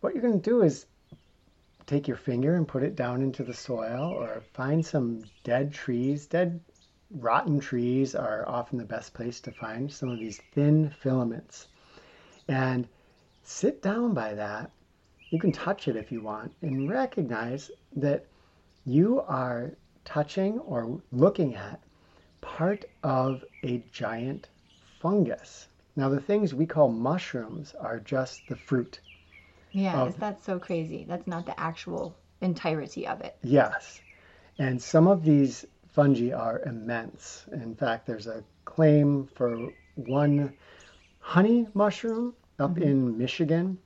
What 0.00 0.14
you're 0.14 0.22
going 0.22 0.40
to 0.40 0.50
do 0.50 0.62
is 0.62 0.86
take 1.86 2.08
your 2.08 2.16
finger 2.16 2.54
and 2.54 2.66
put 2.66 2.82
it 2.82 2.96
down 2.96 3.22
into 3.22 3.44
the 3.44 3.54
soil 3.54 4.10
or 4.10 4.42
find 4.52 4.84
some 4.84 5.22
dead 5.44 5.72
trees, 5.72 6.26
dead 6.26 6.60
rotten 7.10 7.58
trees 7.58 8.14
are 8.14 8.46
often 8.48 8.78
the 8.78 8.84
best 8.84 9.14
place 9.14 9.40
to 9.40 9.50
find 9.50 9.90
some 9.90 10.08
of 10.08 10.18
these 10.18 10.40
thin 10.52 10.90
filaments. 10.90 11.68
And 12.48 12.88
sit 13.42 13.82
down 13.82 14.14
by 14.14 14.34
that. 14.34 14.70
You 15.30 15.38
can 15.38 15.52
touch 15.52 15.88
it 15.88 15.96
if 15.96 16.10
you 16.10 16.22
want 16.22 16.52
and 16.62 16.88
recognize 16.88 17.70
that 17.96 18.24
you 18.86 19.20
are 19.22 19.72
touching 20.04 20.58
or 20.60 21.00
looking 21.12 21.54
at 21.54 21.80
part 22.40 22.84
of 23.02 23.44
a 23.62 23.82
giant 23.92 24.48
fungus. 25.00 25.68
Now, 25.96 26.08
the 26.08 26.20
things 26.20 26.54
we 26.54 26.64
call 26.64 26.88
mushrooms 26.90 27.74
are 27.78 28.00
just 28.00 28.46
the 28.46 28.56
fruit. 28.56 29.00
Yeah, 29.72 30.00
of, 30.00 30.18
that's 30.18 30.44
so 30.44 30.58
crazy. 30.58 31.04
That's 31.06 31.26
not 31.26 31.44
the 31.44 31.58
actual 31.60 32.16
entirety 32.40 33.06
of 33.06 33.20
it. 33.20 33.36
Yes. 33.42 34.00
And 34.58 34.80
some 34.80 35.06
of 35.06 35.24
these 35.24 35.66
fungi 35.98 36.30
are 36.30 36.62
immense. 36.64 37.44
In 37.50 37.74
fact, 37.74 38.06
there's 38.06 38.28
a 38.28 38.44
claim 38.64 39.28
for 39.34 39.72
one 39.96 40.52
honey 41.18 41.66
mushroom 41.74 42.34
up 42.60 42.74
mm-hmm. 42.74 42.82
in 42.84 43.18
Michigan 43.18 43.76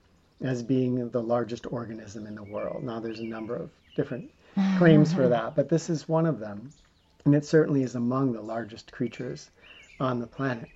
as 0.43 0.63
being 0.63 1.09
the 1.09 1.23
largest 1.23 1.73
organism 1.73 2.27
in 2.27 2.35
the 2.35 2.43
world. 2.43 2.85
Now, 2.85 3.01
there's 3.01 3.21
a 3.21 3.25
number 3.25 3.57
of 3.57 3.71
different 3.97 4.31
claims 4.77 5.15
for 5.15 5.27
that, 5.29 5.57
but 5.57 5.71
this 5.71 5.89
is 5.89 6.07
one 6.07 6.27
of 6.27 6.39
them. 6.39 6.69
And 7.25 7.35
it 7.35 7.47
certainly 7.47 7.83
is 7.83 7.95
among 7.95 8.35
the 8.35 8.43
largest 8.43 8.93
creatures 8.93 9.49
on 9.99 10.21
the 10.21 10.27
planet. 10.27 10.69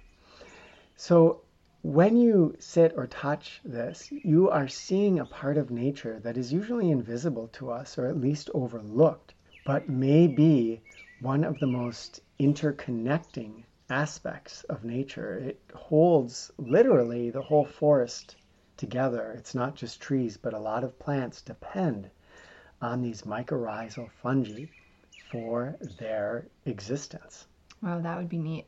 So, 0.96 1.42
when 1.82 2.16
you 2.16 2.56
sit 2.58 2.94
or 2.96 3.08
touch 3.08 3.60
this, 3.62 4.10
you 4.10 4.48
are 4.48 4.68
seeing 4.68 5.18
a 5.18 5.26
part 5.26 5.58
of 5.58 5.70
nature 5.70 6.18
that 6.20 6.38
is 6.38 6.50
usually 6.50 6.90
invisible 6.90 7.48
to 7.48 7.70
us 7.70 7.98
or 7.98 8.06
at 8.06 8.18
least 8.18 8.48
overlooked, 8.54 9.34
but 9.66 9.86
may 9.86 10.26
be 10.26 10.80
one 11.20 11.44
of 11.44 11.58
the 11.58 11.66
most 11.66 12.20
interconnecting 12.38 13.64
aspects 13.88 14.64
of 14.64 14.84
nature. 14.84 15.38
It 15.38 15.60
holds 15.74 16.50
literally 16.58 17.30
the 17.30 17.42
whole 17.42 17.64
forest 17.64 18.36
together. 18.76 19.32
It's 19.36 19.54
not 19.54 19.74
just 19.74 20.00
trees, 20.00 20.36
but 20.36 20.54
a 20.54 20.58
lot 20.58 20.84
of 20.84 20.98
plants 20.98 21.40
depend 21.42 22.10
on 22.82 23.00
these 23.00 23.22
mycorrhizal 23.22 24.10
fungi 24.22 24.66
for 25.28 25.76
their 25.98 26.46
existence. 26.66 27.46
Wow, 27.82 28.00
that 28.00 28.16
would 28.16 28.28
be 28.28 28.38
neat. 28.38 28.66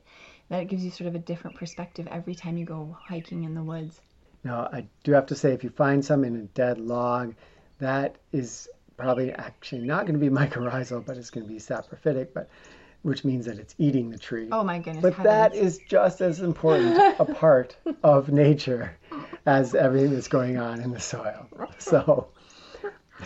That 0.49 0.67
gives 0.67 0.83
you 0.83 0.91
sort 0.91 1.07
of 1.07 1.15
a 1.15 1.19
different 1.19 1.57
perspective 1.57 2.07
every 2.09 2.35
time 2.35 2.57
you 2.57 2.65
go 2.65 2.97
hiking 2.99 3.43
in 3.43 3.53
the 3.53 3.63
woods. 3.63 4.01
Now, 4.43 4.69
I 4.71 4.87
do 5.03 5.11
have 5.11 5.25
to 5.27 5.35
say, 5.35 5.53
if 5.53 5.63
you 5.63 5.69
find 5.69 6.03
some 6.03 6.23
in 6.23 6.35
a 6.35 6.43
dead 6.43 6.79
log, 6.79 7.35
that 7.79 8.15
is 8.31 8.69
probably 8.99 9.31
actually 9.31 9.81
not 9.81 10.05
going 10.05 10.19
to 10.19 10.19
be 10.19 10.29
mycorrhizal, 10.35 11.05
but 11.05 11.17
it's 11.17 11.29
going 11.29 11.47
to 11.47 11.51
be 11.51 11.59
saprophytic, 11.59 12.29
but 12.33 12.49
which 13.01 13.23
means 13.23 13.45
that 13.45 13.57
it's 13.57 13.75
eating 13.77 14.09
the 14.09 14.17
tree. 14.17 14.49
Oh 14.51 14.63
my 14.63 14.77
goodness. 14.77 15.01
But 15.01 15.13
heavens. 15.13 15.25
that 15.25 15.55
is 15.55 15.79
just 15.87 16.19
as 16.19 16.41
important 16.41 16.97
a 17.17 17.25
part 17.33 17.77
of 18.03 18.29
nature 18.29 18.97
as 19.45 19.73
everything 19.73 20.13
that's 20.13 20.27
going 20.27 20.57
on 20.57 20.81
in 20.81 20.91
the 20.91 20.99
soil. 20.99 21.47
So, 21.77 22.27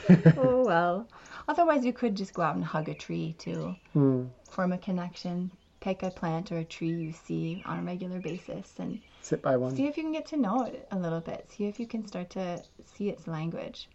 oh 0.37 0.63
well. 0.63 1.07
Otherwise, 1.47 1.83
you 1.83 1.91
could 1.91 2.15
just 2.15 2.33
go 2.33 2.41
out 2.41 2.55
and 2.55 2.63
hug 2.63 2.87
a 2.87 2.93
tree 2.93 3.35
to 3.39 3.75
hmm, 3.93 4.25
form 4.49 4.71
a 4.73 4.77
connection. 4.77 5.51
Pick 5.81 6.03
a 6.03 6.11
plant 6.11 6.49
or 6.53 6.59
a 6.59 6.63
tree 6.63 6.87
you 6.91 7.11
see 7.11 7.61
on 7.65 7.79
a 7.79 7.81
regular 7.81 8.21
basis 8.21 8.71
and 8.77 9.01
sit 9.21 9.41
by 9.41 9.57
one. 9.57 9.75
see 9.75 9.85
if 9.85 9.97
you 9.97 10.03
can 10.03 10.13
get 10.13 10.27
to 10.27 10.37
know 10.37 10.63
it 10.63 10.87
a 10.91 10.97
little 10.97 11.19
bit. 11.19 11.51
See 11.51 11.65
if 11.65 11.77
you 11.77 11.87
can 11.87 12.07
start 12.07 12.29
to 12.31 12.63
see 12.85 13.09
its 13.09 13.27
language. 13.27 13.89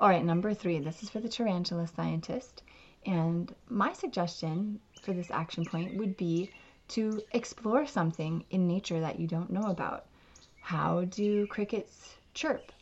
All 0.00 0.08
right, 0.08 0.24
number 0.24 0.54
three. 0.54 0.78
This 0.78 1.02
is 1.02 1.10
for 1.10 1.20
the 1.20 1.28
tarantula 1.28 1.86
scientist. 1.86 2.62
And 3.04 3.54
my 3.68 3.92
suggestion 3.92 4.80
for 5.02 5.12
this 5.12 5.30
action 5.30 5.62
point 5.66 5.94
would 5.98 6.16
be 6.16 6.50
to 6.88 7.20
explore 7.32 7.86
something 7.86 8.46
in 8.48 8.66
nature 8.66 8.98
that 9.00 9.20
you 9.20 9.26
don't 9.26 9.50
know 9.50 9.64
about. 9.64 10.06
How 10.62 11.04
do 11.04 11.46
crickets 11.48 12.14
chirp? 12.32 12.72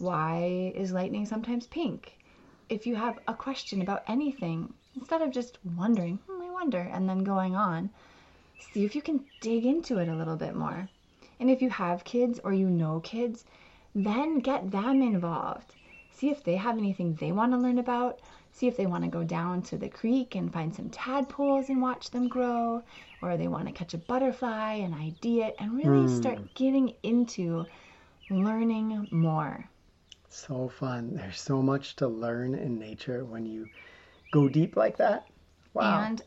Why 0.00 0.70
is 0.74 0.92
lightning 0.92 1.24
sometimes 1.24 1.66
pink? 1.66 2.18
If 2.68 2.86
you 2.86 2.94
have 2.94 3.20
a 3.26 3.32
question 3.32 3.80
about 3.80 4.02
anything, 4.06 4.74
instead 4.96 5.22
of 5.22 5.30
just 5.30 5.56
wondering, 5.78 6.18
hmm, 6.26 6.42
I 6.42 6.50
wonder, 6.50 6.80
and 6.92 7.08
then 7.08 7.24
going 7.24 7.56
on, 7.56 7.88
see 8.58 8.84
if 8.84 8.94
you 8.94 9.00
can 9.00 9.24
dig 9.40 9.64
into 9.64 9.96
it 9.96 10.08
a 10.08 10.14
little 10.14 10.36
bit 10.36 10.54
more. 10.54 10.90
And 11.40 11.50
if 11.50 11.62
you 11.62 11.70
have 11.70 12.04
kids 12.04 12.38
or 12.44 12.52
you 12.52 12.68
know 12.68 13.00
kids, 13.00 13.46
then 13.94 14.40
get 14.40 14.70
them 14.70 15.00
involved. 15.00 15.72
See 16.16 16.30
if 16.30 16.42
they 16.42 16.56
have 16.56 16.78
anything 16.78 17.14
they 17.14 17.30
want 17.32 17.52
to 17.52 17.58
learn 17.58 17.78
about. 17.78 18.20
See 18.50 18.66
if 18.66 18.76
they 18.76 18.86
want 18.86 19.04
to 19.04 19.10
go 19.10 19.22
down 19.22 19.62
to 19.64 19.76
the 19.76 19.88
creek 19.90 20.34
and 20.34 20.52
find 20.52 20.74
some 20.74 20.88
tadpoles 20.90 21.68
and 21.68 21.82
watch 21.82 22.10
them 22.10 22.26
grow, 22.28 22.82
or 23.20 23.36
they 23.36 23.48
want 23.48 23.66
to 23.68 23.72
catch 23.72 23.92
a 23.94 23.98
butterfly 23.98 24.74
and 24.74 24.94
ID 24.94 25.42
it 25.42 25.56
and 25.58 25.76
really 25.76 26.06
Hmm. 26.06 26.08
start 26.08 26.54
getting 26.54 26.94
into 27.02 27.66
learning 28.30 29.08
more. 29.10 29.68
so 30.28 30.68
fun. 30.68 31.14
There's 31.16 31.40
so 31.40 31.62
much 31.62 31.96
to 31.96 32.08
learn 32.08 32.54
in 32.54 32.78
nature 32.78 33.24
when 33.24 33.46
you 33.46 33.68
go 34.30 34.48
deep 34.48 34.76
like 34.76 34.96
that. 34.98 35.26
Wow. 35.74 36.00
And 36.00 36.22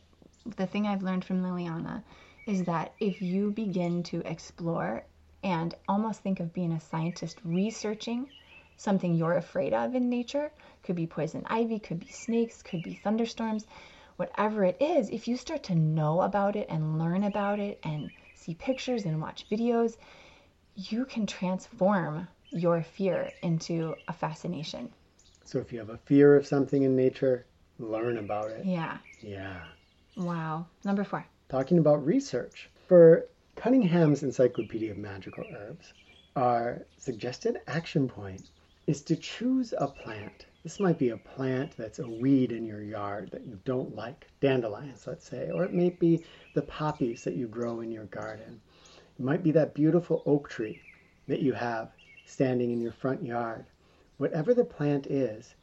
the 0.58 0.68
thing 0.68 0.88
I've 0.88 1.04
learned 1.04 1.26
from 1.26 1.42
Liliana 1.44 2.04
is 2.46 2.64
that 2.66 2.94
if 3.00 3.22
you 3.22 3.52
begin 3.52 4.04
to 4.04 4.22
explore 4.26 5.04
and 5.44 5.76
almost 5.88 6.22
think 6.22 6.40
of 6.40 6.54
being 6.54 6.72
a 6.72 6.80
scientist 6.80 7.40
researching 7.44 8.28
something 8.80 9.14
you're 9.14 9.36
afraid 9.36 9.74
of 9.74 9.94
in 9.94 10.10
nature, 10.10 10.52
could 10.84 10.96
be 10.96 11.06
poison 11.06 11.44
ivy, 11.48 11.80
could 11.80 12.00
be 12.00 12.08
snakes, 12.08 12.64
could 12.64 12.82
be 12.82 12.94
thunderstorms, 12.94 13.68
whatever 14.16 14.64
it 14.64 14.78
is, 14.82 15.10
if 15.10 15.28
you 15.28 15.36
start 15.36 15.64
to 15.64 15.76
know 15.76 16.22
about 16.22 16.56
it 16.56 16.66
and 16.70 16.98
learn 16.98 17.24
about 17.24 17.60
it 17.60 17.78
and 17.84 18.10
see 18.34 18.54
pictures 18.54 19.06
and 19.06 19.22
watch 19.22 19.46
videos, 19.52 19.98
you 20.76 21.06
can 21.06 21.26
transform 21.26 22.28
your 22.52 22.82
fear 22.82 23.34
into 23.42 23.96
a 24.08 24.14
fascination. 24.14 24.90
so 25.44 25.60
if 25.60 25.74
you 25.74 25.80
have 25.80 25.90
a 25.90 25.98
fear 25.98 26.36
of 26.38 26.48
something 26.48 26.84
in 26.84 26.96
nature, 26.96 27.46
learn 27.80 28.18
about 28.18 28.50
it. 28.50 28.66
Yeah. 28.66 28.98
Yeah. 29.22 29.60
Wow. 30.16 30.68
Number 30.86 31.04
four. 31.04 31.26
talking 31.50 31.80
about 31.80 32.06
research. 32.06 32.70
For 32.88 33.28
Cunningham's 33.56 34.24
Encyclopedia 34.24 34.92
of 34.92 34.98
Magical 34.98 35.46
Herbs, 35.54 35.94
our 36.36 36.86
suggested 36.98 37.60
action 37.68 38.08
point 38.08 38.50
is 38.90 39.04
to 39.04 39.16
choose 39.16 39.72
a 39.78 39.86
plant. 39.86 40.48
This 40.64 40.80
might 40.80 40.98
be 40.98 41.10
a 41.10 41.18
plant 41.18 41.78
that's 41.78 42.00
a 42.00 42.10
weed 42.10 42.52
in 42.52 42.66
your 42.66 42.82
yard 42.82 43.30
that 43.30 43.46
you 43.46 43.60
don't 43.64 43.96
like, 43.96 44.26
dandelions, 44.40 45.06
let's 45.06 45.30
say, 45.30 45.52
or 45.52 45.64
it 45.64 45.76
may 45.76 45.92
be 45.92 46.26
the 46.56 46.64
poppies 46.64 47.24
that 47.24 47.36
you 47.36 47.48
grow 47.48 47.82
in 47.82 47.92
your 47.92 48.06
garden. 48.06 48.60
It 49.20 49.24
might 49.24 49.44
be 49.44 49.52
that 49.52 49.76
beautiful 49.76 50.24
oak 50.26 50.50
tree 50.50 50.82
that 51.28 51.44
you 51.44 51.54
have 51.54 51.92
standing 52.26 52.72
in 52.72 52.82
your 52.82 52.92
front 52.92 53.24
yard. 53.24 53.64
Whatever 54.18 54.56
the 54.56 54.66
plant 54.66 55.06
is, 55.06 55.54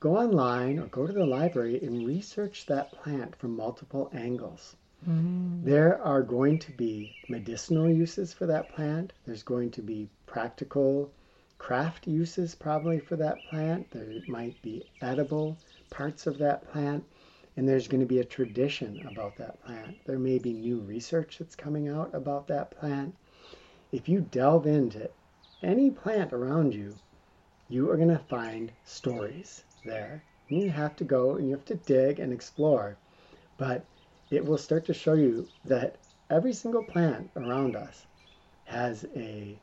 go 0.00 0.16
online 0.16 0.78
or 0.78 0.86
go 0.86 1.06
to 1.06 1.12
the 1.12 1.26
library 1.26 1.78
and 1.82 2.06
research 2.06 2.64
that 2.64 2.92
plant 2.92 3.36
from 3.36 3.54
multiple 3.54 4.08
angles. 4.14 4.74
Mm-hmm. 5.06 5.66
There 5.66 6.02
are 6.02 6.22
going 6.22 6.58
to 6.60 6.72
be 6.72 7.14
medicinal 7.28 7.90
uses 7.90 8.32
for 8.32 8.46
that 8.46 8.70
plant. 8.74 9.12
There's 9.26 9.42
going 9.42 9.70
to 9.72 9.82
be 9.82 10.08
practical 10.24 11.12
craft 11.60 12.06
uses 12.06 12.54
probably 12.54 12.98
for 12.98 13.16
that 13.16 13.44
plant. 13.44 13.88
There 13.90 14.22
might 14.26 14.60
be 14.62 14.82
edible 15.02 15.58
parts 15.90 16.26
of 16.26 16.38
that 16.38 16.66
plant. 16.72 17.04
And 17.56 17.68
there's 17.68 17.86
going 17.86 18.00
to 18.00 18.06
be 18.06 18.20
a 18.20 18.24
tradition 18.24 19.06
about 19.06 19.36
that 19.36 19.62
plant. 19.62 19.96
There 20.06 20.18
may 20.18 20.38
be 20.38 20.54
new 20.54 20.80
research 20.80 21.36
that's 21.38 21.54
coming 21.54 21.86
out 21.86 22.14
about 22.14 22.48
that 22.48 22.70
plant. 22.70 23.14
If 23.92 24.08
you 24.08 24.22
delve 24.22 24.66
into 24.66 25.10
any 25.62 25.90
plant 25.90 26.32
around 26.32 26.74
you, 26.74 26.96
you 27.68 27.90
are 27.90 27.96
going 27.96 28.08
to 28.08 28.24
find 28.30 28.72
stories 28.84 29.62
there. 29.84 30.24
And 30.48 30.62
you 30.62 30.70
have 30.70 30.96
to 30.96 31.04
go 31.04 31.36
and 31.36 31.46
you 31.46 31.54
have 31.54 31.66
to 31.66 31.74
dig 31.74 32.18
and 32.18 32.32
explore. 32.32 32.96
But 33.58 33.84
it 34.30 34.44
will 34.44 34.58
start 34.58 34.86
to 34.86 34.94
show 34.94 35.14
you 35.14 35.46
that 35.66 35.98
every 36.30 36.54
single 36.54 36.82
plant 36.82 37.30
around 37.36 37.76
us 37.76 38.06
has 38.64 39.04
a, 39.14 39.58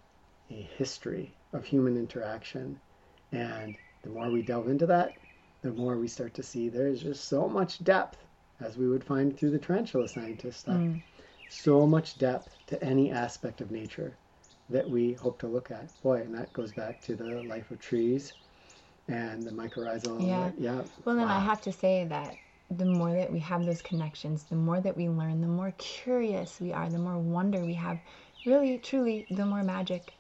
a 0.52 0.70
history 0.78 1.34
of 1.54 1.66
human 1.66 1.98
interaction. 1.98 2.80
And 3.32 3.76
the 4.04 4.10
more 4.10 4.30
we 4.30 4.42
delve 4.42 4.68
into 4.70 4.86
that, 4.88 5.18
the 5.62 5.72
more 5.72 5.98
we 5.98 6.08
start 6.08 6.34
to 6.36 6.44
see 6.44 6.70
there's 6.70 7.02
just 7.02 7.26
so 7.26 7.48
much 7.48 7.84
depth, 7.84 8.18
as 8.60 8.78
we 8.78 8.88
would 8.88 9.04
find 9.04 9.38
through 9.38 9.52
the 9.52 9.60
tarantula 9.60 10.08
scientist 10.08 10.62
stuff. 10.62 10.78
Mm. 10.78 11.00
So 11.50 11.88
much 11.88 12.18
depth 12.18 12.58
to 12.68 12.84
any 12.84 13.12
aspect 13.12 13.62
of 13.62 13.72
nature 13.72 14.18
that 14.70 14.90
we 14.90 15.14
hope 15.14 15.40
to 15.40 15.48
look 15.48 15.72
at. 15.72 15.90
Boy, 16.02 16.22
and 16.22 16.34
that 16.36 16.52
goes 16.54 16.72
back 16.72 17.02
to 17.02 17.16
the 17.16 17.42
life 17.44 17.72
of 17.72 17.80
trees 17.80 18.34
and 19.08 19.44
the 19.44 19.52
mycorrhizal. 19.52 20.26
Yeah. 20.28 20.52
yeah. 20.58 20.82
Well, 21.06 21.16
then 21.16 21.28
I 21.28 21.40
have 21.40 21.62
to 21.62 21.72
say 21.72 22.06
that 22.10 22.38
the 22.70 22.86
more 22.86 23.14
that 23.14 23.32
we 23.32 23.40
have 23.40 23.66
those 23.66 23.82
connections, 23.82 24.44
the 24.44 24.56
more 24.56 24.82
that 24.82 24.98
we 24.98 25.08
learn, 25.08 25.40
the 25.40 25.48
more 25.48 25.74
curious 25.78 26.60
we 26.60 26.74
are, 26.74 26.90
the 26.90 27.00
more 27.00 27.18
wonder 27.18 27.66
we 27.66 27.76
have. 27.76 28.00
Really, 28.44 28.78
truly, 28.78 29.26
the 29.30 29.46
more 29.46 29.64
magic, 29.64 30.14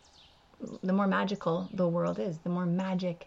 the 0.83 0.93
more 0.93 1.07
magical 1.07 1.69
the 1.73 1.87
world 1.87 2.19
is, 2.19 2.37
the 2.39 2.49
more 2.49 2.65
magic 2.65 3.25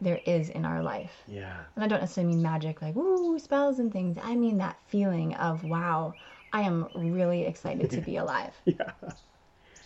there 0.00 0.20
is 0.26 0.48
in 0.50 0.64
our 0.64 0.82
life. 0.82 1.12
Yeah. 1.26 1.56
And 1.76 1.84
I 1.84 1.88
don't 1.88 2.00
necessarily 2.00 2.34
mean 2.34 2.42
magic 2.42 2.82
like, 2.82 2.96
ooh, 2.96 3.38
spells 3.38 3.78
and 3.78 3.92
things. 3.92 4.18
I 4.22 4.34
mean 4.34 4.58
that 4.58 4.78
feeling 4.86 5.34
of, 5.34 5.64
wow, 5.64 6.14
I 6.52 6.62
am 6.62 6.88
really 6.94 7.46
excited 7.46 7.90
to 7.90 8.00
be 8.00 8.16
alive. 8.18 8.52
Yeah. 8.64 8.90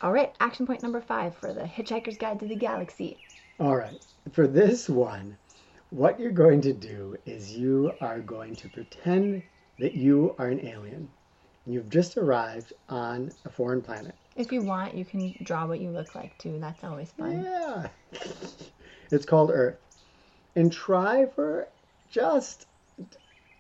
All 0.03 0.13
right, 0.13 0.35
action 0.41 0.67
point 0.67 0.83
number 0.83 1.01
five 1.01 1.37
for 1.37 1.53
the 1.55 1.63
Hitchhiker's 1.63 2.19
Guide 2.19 2.41
to 2.41 2.47
the 2.47 2.57
Galaxy. 2.57 3.19
All 3.59 3.77
right. 3.77 4.05
For 4.33 4.47
this 4.47 4.89
one, 4.89 5.37
what 5.91 6.21
you're 6.21 6.33
going 6.33 6.61
to 6.63 6.73
do 6.73 7.17
is 7.25 7.57
you 7.57 7.93
are 8.01 8.21
going 8.21 8.55
to 8.57 8.69
pretend 8.69 9.43
that 9.79 9.95
you 9.95 10.35
are 10.39 10.49
an 10.49 10.67
alien. 10.67 11.09
You've 11.67 11.89
just 11.89 12.19
arrived 12.19 12.73
on 12.89 13.33
a 13.45 13.51
foreign 13.51 13.81
planet. 13.81 14.15
If 14.37 14.53
you 14.53 14.61
want, 14.61 14.95
you 14.95 15.05
can 15.05 15.35
draw 15.43 15.67
what 15.67 15.81
you 15.81 15.91
look 15.91 16.15
like 16.15 16.37
too. 16.39 16.59
That's 16.61 16.85
always 16.85 17.11
fun. 17.13 17.43
Yeah. 17.43 17.89
It's 19.11 19.25
called 19.25 19.53
Earth. 19.53 19.79
And 20.57 20.73
try 20.73 21.27
for 21.27 21.69
just, 22.11 22.67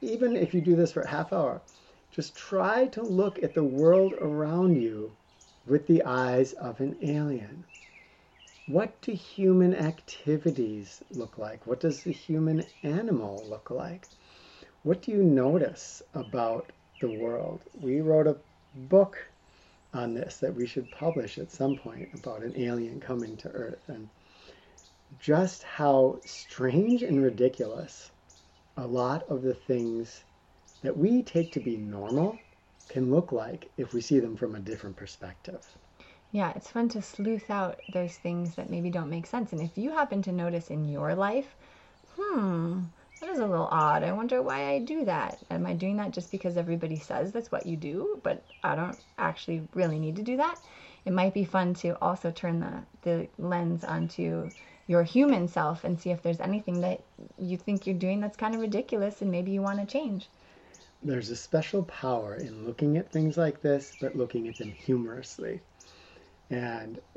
even 0.00 0.34
if 0.34 0.52
you 0.52 0.60
do 0.60 0.74
this 0.74 0.90
for 0.90 1.02
a 1.02 1.08
half 1.08 1.32
hour, 1.32 1.62
just 2.10 2.36
try 2.36 2.86
to 2.88 3.02
look 3.02 3.40
at 3.42 3.54
the 3.54 3.62
world 3.62 4.14
around 4.14 4.74
you 4.74 5.12
with 5.64 5.86
the 5.86 6.02
eyes 6.02 6.52
of 6.54 6.80
an 6.80 6.96
alien. 7.00 7.64
What 8.66 9.00
do 9.02 9.12
human 9.12 9.74
activities 9.74 11.02
look 11.10 11.38
like? 11.38 11.64
What 11.66 11.78
does 11.78 12.02
the 12.02 12.12
human 12.12 12.64
animal 12.82 13.46
look 13.48 13.70
like? 13.70 14.08
What 14.82 15.02
do 15.02 15.12
you 15.12 15.22
notice 15.22 16.02
about 16.14 16.72
the 16.98 17.08
world? 17.08 17.62
We 17.80 18.00
wrote 18.00 18.26
a 18.26 18.38
book 18.74 19.28
on 19.96 20.14
this 20.14 20.38
that 20.38 20.54
we 20.54 20.66
should 20.66 20.90
publish 20.90 21.38
at 21.38 21.50
some 21.50 21.76
point 21.76 22.08
about 22.14 22.42
an 22.42 22.52
alien 22.56 23.00
coming 23.00 23.36
to 23.38 23.48
Earth 23.48 23.88
and 23.88 24.08
just 25.18 25.62
how 25.62 26.20
strange 26.24 27.02
and 27.02 27.22
ridiculous 27.22 28.10
a 28.76 28.86
lot 28.86 29.28
of 29.28 29.42
the 29.42 29.54
things 29.54 30.24
that 30.82 30.96
we 30.96 31.22
take 31.22 31.50
to 31.52 31.60
be 31.60 31.76
normal 31.76 32.38
can 32.88 33.10
look 33.10 33.32
like 33.32 33.70
if 33.76 33.92
we 33.92 34.00
see 34.00 34.20
them 34.20 34.36
from 34.36 34.54
a 34.54 34.60
different 34.60 34.96
perspective. 34.96 35.60
Yeah, 36.32 36.52
it's 36.54 36.70
fun 36.70 36.88
to 36.90 37.02
sleuth 37.02 37.50
out 37.50 37.80
those 37.88 38.16
things 38.16 38.54
that 38.56 38.68
maybe 38.68 38.90
don't 38.90 39.10
make 39.10 39.26
sense. 39.26 39.52
And 39.52 39.62
if 39.62 39.78
you 39.78 39.90
happen 39.90 40.22
to 40.22 40.32
notice 40.32 40.70
in 40.70 40.88
your 40.88 41.14
life, 41.14 41.56
hmm, 42.16 42.80
that 43.20 43.30
is 43.30 43.38
a 43.38 43.46
little 43.46 43.68
odd. 43.70 44.02
I 44.02 44.12
wonder 44.12 44.42
why 44.42 44.70
I 44.70 44.78
do 44.80 45.04
that. 45.06 45.38
Am 45.50 45.66
I 45.66 45.72
doing 45.72 45.96
that 45.96 46.10
just 46.10 46.30
because 46.30 46.56
everybody 46.56 46.98
says 46.98 47.32
that's 47.32 47.50
what 47.50 47.66
you 47.66 47.76
do, 47.76 48.20
but 48.22 48.44
I 48.62 48.74
don't 48.74 48.98
actually 49.18 49.66
really 49.74 49.98
need 49.98 50.16
to 50.16 50.22
do 50.22 50.36
that? 50.36 50.58
It 51.04 51.12
might 51.12 51.32
be 51.32 51.44
fun 51.44 51.72
to 51.74 51.96
also 52.02 52.30
turn 52.30 52.60
the, 52.60 52.82
the 53.02 53.28
lens 53.38 53.84
onto 53.84 54.50
your 54.86 55.02
human 55.02 55.48
self 55.48 55.84
and 55.84 55.98
see 55.98 56.10
if 56.10 56.22
there's 56.22 56.40
anything 56.40 56.80
that 56.82 57.00
you 57.38 57.56
think 57.56 57.86
you're 57.86 57.96
doing 57.96 58.20
that's 58.20 58.36
kind 58.36 58.54
of 58.54 58.60
ridiculous 58.60 59.22
and 59.22 59.30
maybe 59.30 59.50
you 59.50 59.62
want 59.62 59.80
to 59.80 59.86
change. 59.86 60.28
There's 61.02 61.30
a 61.30 61.36
special 61.36 61.84
power 61.84 62.34
in 62.34 62.66
looking 62.66 62.96
at 62.96 63.12
things 63.12 63.36
like 63.36 63.62
this, 63.62 63.96
but 63.98 64.16
looking 64.16 64.48
at 64.48 64.58
them 64.58 64.72
humorously. 64.72 65.60
And 66.50 67.00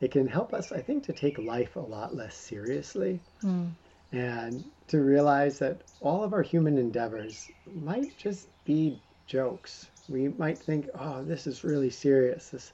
it 0.00 0.10
can 0.10 0.26
help 0.26 0.54
us, 0.54 0.72
I 0.72 0.80
think, 0.80 1.04
to 1.04 1.12
take 1.12 1.38
life 1.38 1.76
a 1.76 1.80
lot 1.80 2.14
less 2.14 2.36
seriously. 2.36 3.20
Mm. 3.42 3.72
And 4.12 4.64
to 4.88 5.00
realize 5.00 5.58
that 5.58 5.82
all 6.00 6.22
of 6.22 6.32
our 6.32 6.42
human 6.42 6.78
endeavors 6.78 7.48
might 7.74 8.16
just 8.16 8.48
be 8.64 9.00
jokes. 9.26 9.90
We 10.08 10.28
might 10.28 10.58
think, 10.58 10.88
oh, 10.98 11.24
this 11.24 11.46
is 11.46 11.64
really 11.64 11.90
serious, 11.90 12.50
this 12.50 12.72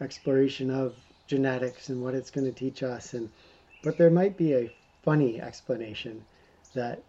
exploration 0.00 0.70
of 0.70 0.94
genetics 1.26 1.88
and 1.88 2.02
what 2.02 2.14
it's 2.14 2.30
going 2.30 2.46
to 2.46 2.52
teach 2.52 2.82
us. 2.82 3.14
And 3.14 3.30
but 3.82 3.96
there 3.96 4.10
might 4.10 4.36
be 4.36 4.54
a 4.54 4.74
funny 5.02 5.40
explanation 5.40 6.24
that 6.74 7.02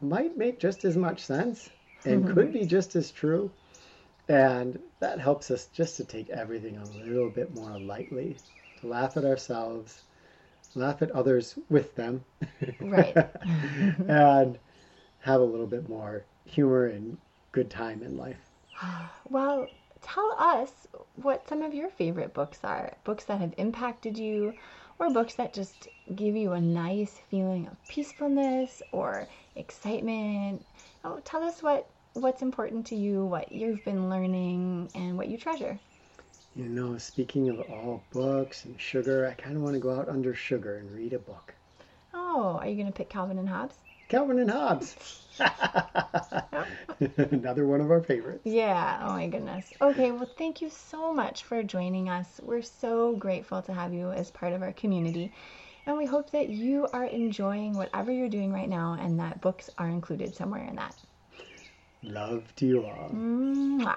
might 0.00 0.36
make 0.36 0.58
just 0.58 0.84
as 0.84 0.96
much 0.96 1.24
sense 1.24 1.68
and 2.04 2.26
could 2.26 2.48
mm-hmm. 2.48 2.52
be 2.52 2.66
just 2.66 2.96
as 2.96 3.10
true. 3.10 3.50
And 4.28 4.78
that 5.00 5.18
helps 5.18 5.50
us 5.50 5.66
just 5.66 5.96
to 5.96 6.04
take 6.04 6.30
everything 6.30 6.76
a 6.78 6.84
little 7.04 7.30
bit 7.30 7.54
more 7.54 7.78
lightly, 7.78 8.36
to 8.80 8.86
laugh 8.86 9.16
at 9.16 9.24
ourselves, 9.24 10.02
laugh 10.74 11.02
at 11.02 11.10
others 11.12 11.58
with 11.68 11.94
them, 11.96 12.24
Right. 12.80 13.14
Mm-hmm. 13.46 14.10
and 14.10 14.58
have 15.20 15.40
a 15.40 15.44
little 15.44 15.66
bit 15.66 15.88
more 15.88 16.24
humor 16.44 16.86
and 16.86 17.18
good 17.52 17.70
time 17.70 18.02
in 18.02 18.16
life. 18.16 18.50
Well, 19.28 19.70
tell 20.02 20.34
us 20.38 20.86
what 21.14 21.46
some 21.48 21.62
of 21.62 21.72
your 21.74 21.88
favorite 21.90 22.34
books 22.34 22.58
are. 22.64 22.94
Books 23.04 23.24
that 23.24 23.40
have 23.40 23.54
impacted 23.58 24.18
you, 24.18 24.54
or 24.98 25.10
books 25.10 25.34
that 25.34 25.52
just 25.52 25.88
give 26.14 26.36
you 26.36 26.52
a 26.52 26.60
nice 26.60 27.18
feeling 27.30 27.66
of 27.68 27.76
peacefulness 27.88 28.82
or 28.92 29.28
excitement. 29.56 30.64
Oh, 31.04 31.20
tell 31.24 31.42
us 31.42 31.62
what 31.62 31.88
what's 32.14 32.42
important 32.42 32.86
to 32.88 32.96
you, 32.96 33.24
what 33.24 33.52
you've 33.52 33.84
been 33.84 34.10
learning, 34.10 34.90
and 34.94 35.16
what 35.16 35.28
you 35.28 35.38
treasure. 35.38 35.78
You 36.56 36.68
know, 36.68 36.98
speaking 36.98 37.48
of 37.48 37.60
all 37.60 38.02
books 38.10 38.64
and 38.64 38.80
sugar, 38.80 39.26
I 39.28 39.40
kind 39.40 39.56
of 39.56 39.62
want 39.62 39.74
to 39.74 39.80
go 39.80 39.94
out 39.94 40.08
under 40.08 40.34
sugar 40.34 40.76
and 40.78 40.90
read 40.90 41.12
a 41.12 41.18
book. 41.18 41.54
Oh, 42.12 42.58
are 42.60 42.66
you 42.66 42.74
going 42.74 42.86
to 42.86 42.92
pick 42.92 43.08
Calvin 43.08 43.38
and 43.38 43.48
Hobbes? 43.48 43.76
Calvin 44.08 44.40
and 44.40 44.50
Hobbes. 44.50 44.96
Another 47.16 47.66
one 47.66 47.80
of 47.80 47.92
our 47.92 48.02
favorites. 48.02 48.42
Yeah, 48.44 49.00
oh 49.04 49.12
my 49.12 49.28
goodness. 49.28 49.72
Okay, 49.80 50.10
well, 50.10 50.28
thank 50.36 50.60
you 50.60 50.68
so 50.68 51.14
much 51.14 51.44
for 51.44 51.62
joining 51.62 52.08
us. 52.08 52.40
We're 52.42 52.62
so 52.62 53.14
grateful 53.14 53.62
to 53.62 53.72
have 53.72 53.94
you 53.94 54.10
as 54.10 54.32
part 54.32 54.52
of 54.52 54.62
our 54.62 54.72
community. 54.72 55.32
And 55.86 55.96
we 55.96 56.06
hope 56.06 56.30
that 56.30 56.48
you 56.48 56.88
are 56.92 57.04
enjoying 57.04 57.74
whatever 57.74 58.10
you're 58.10 58.28
doing 58.28 58.52
right 58.52 58.68
now 58.68 58.98
and 59.00 59.20
that 59.20 59.40
books 59.40 59.70
are 59.78 59.88
included 59.88 60.34
somewhere 60.34 60.64
in 60.64 60.74
that. 60.76 60.96
Love 62.02 62.52
to 62.56 62.66
you 62.66 62.84
all. 62.84 63.10
Mwah. 63.10 63.96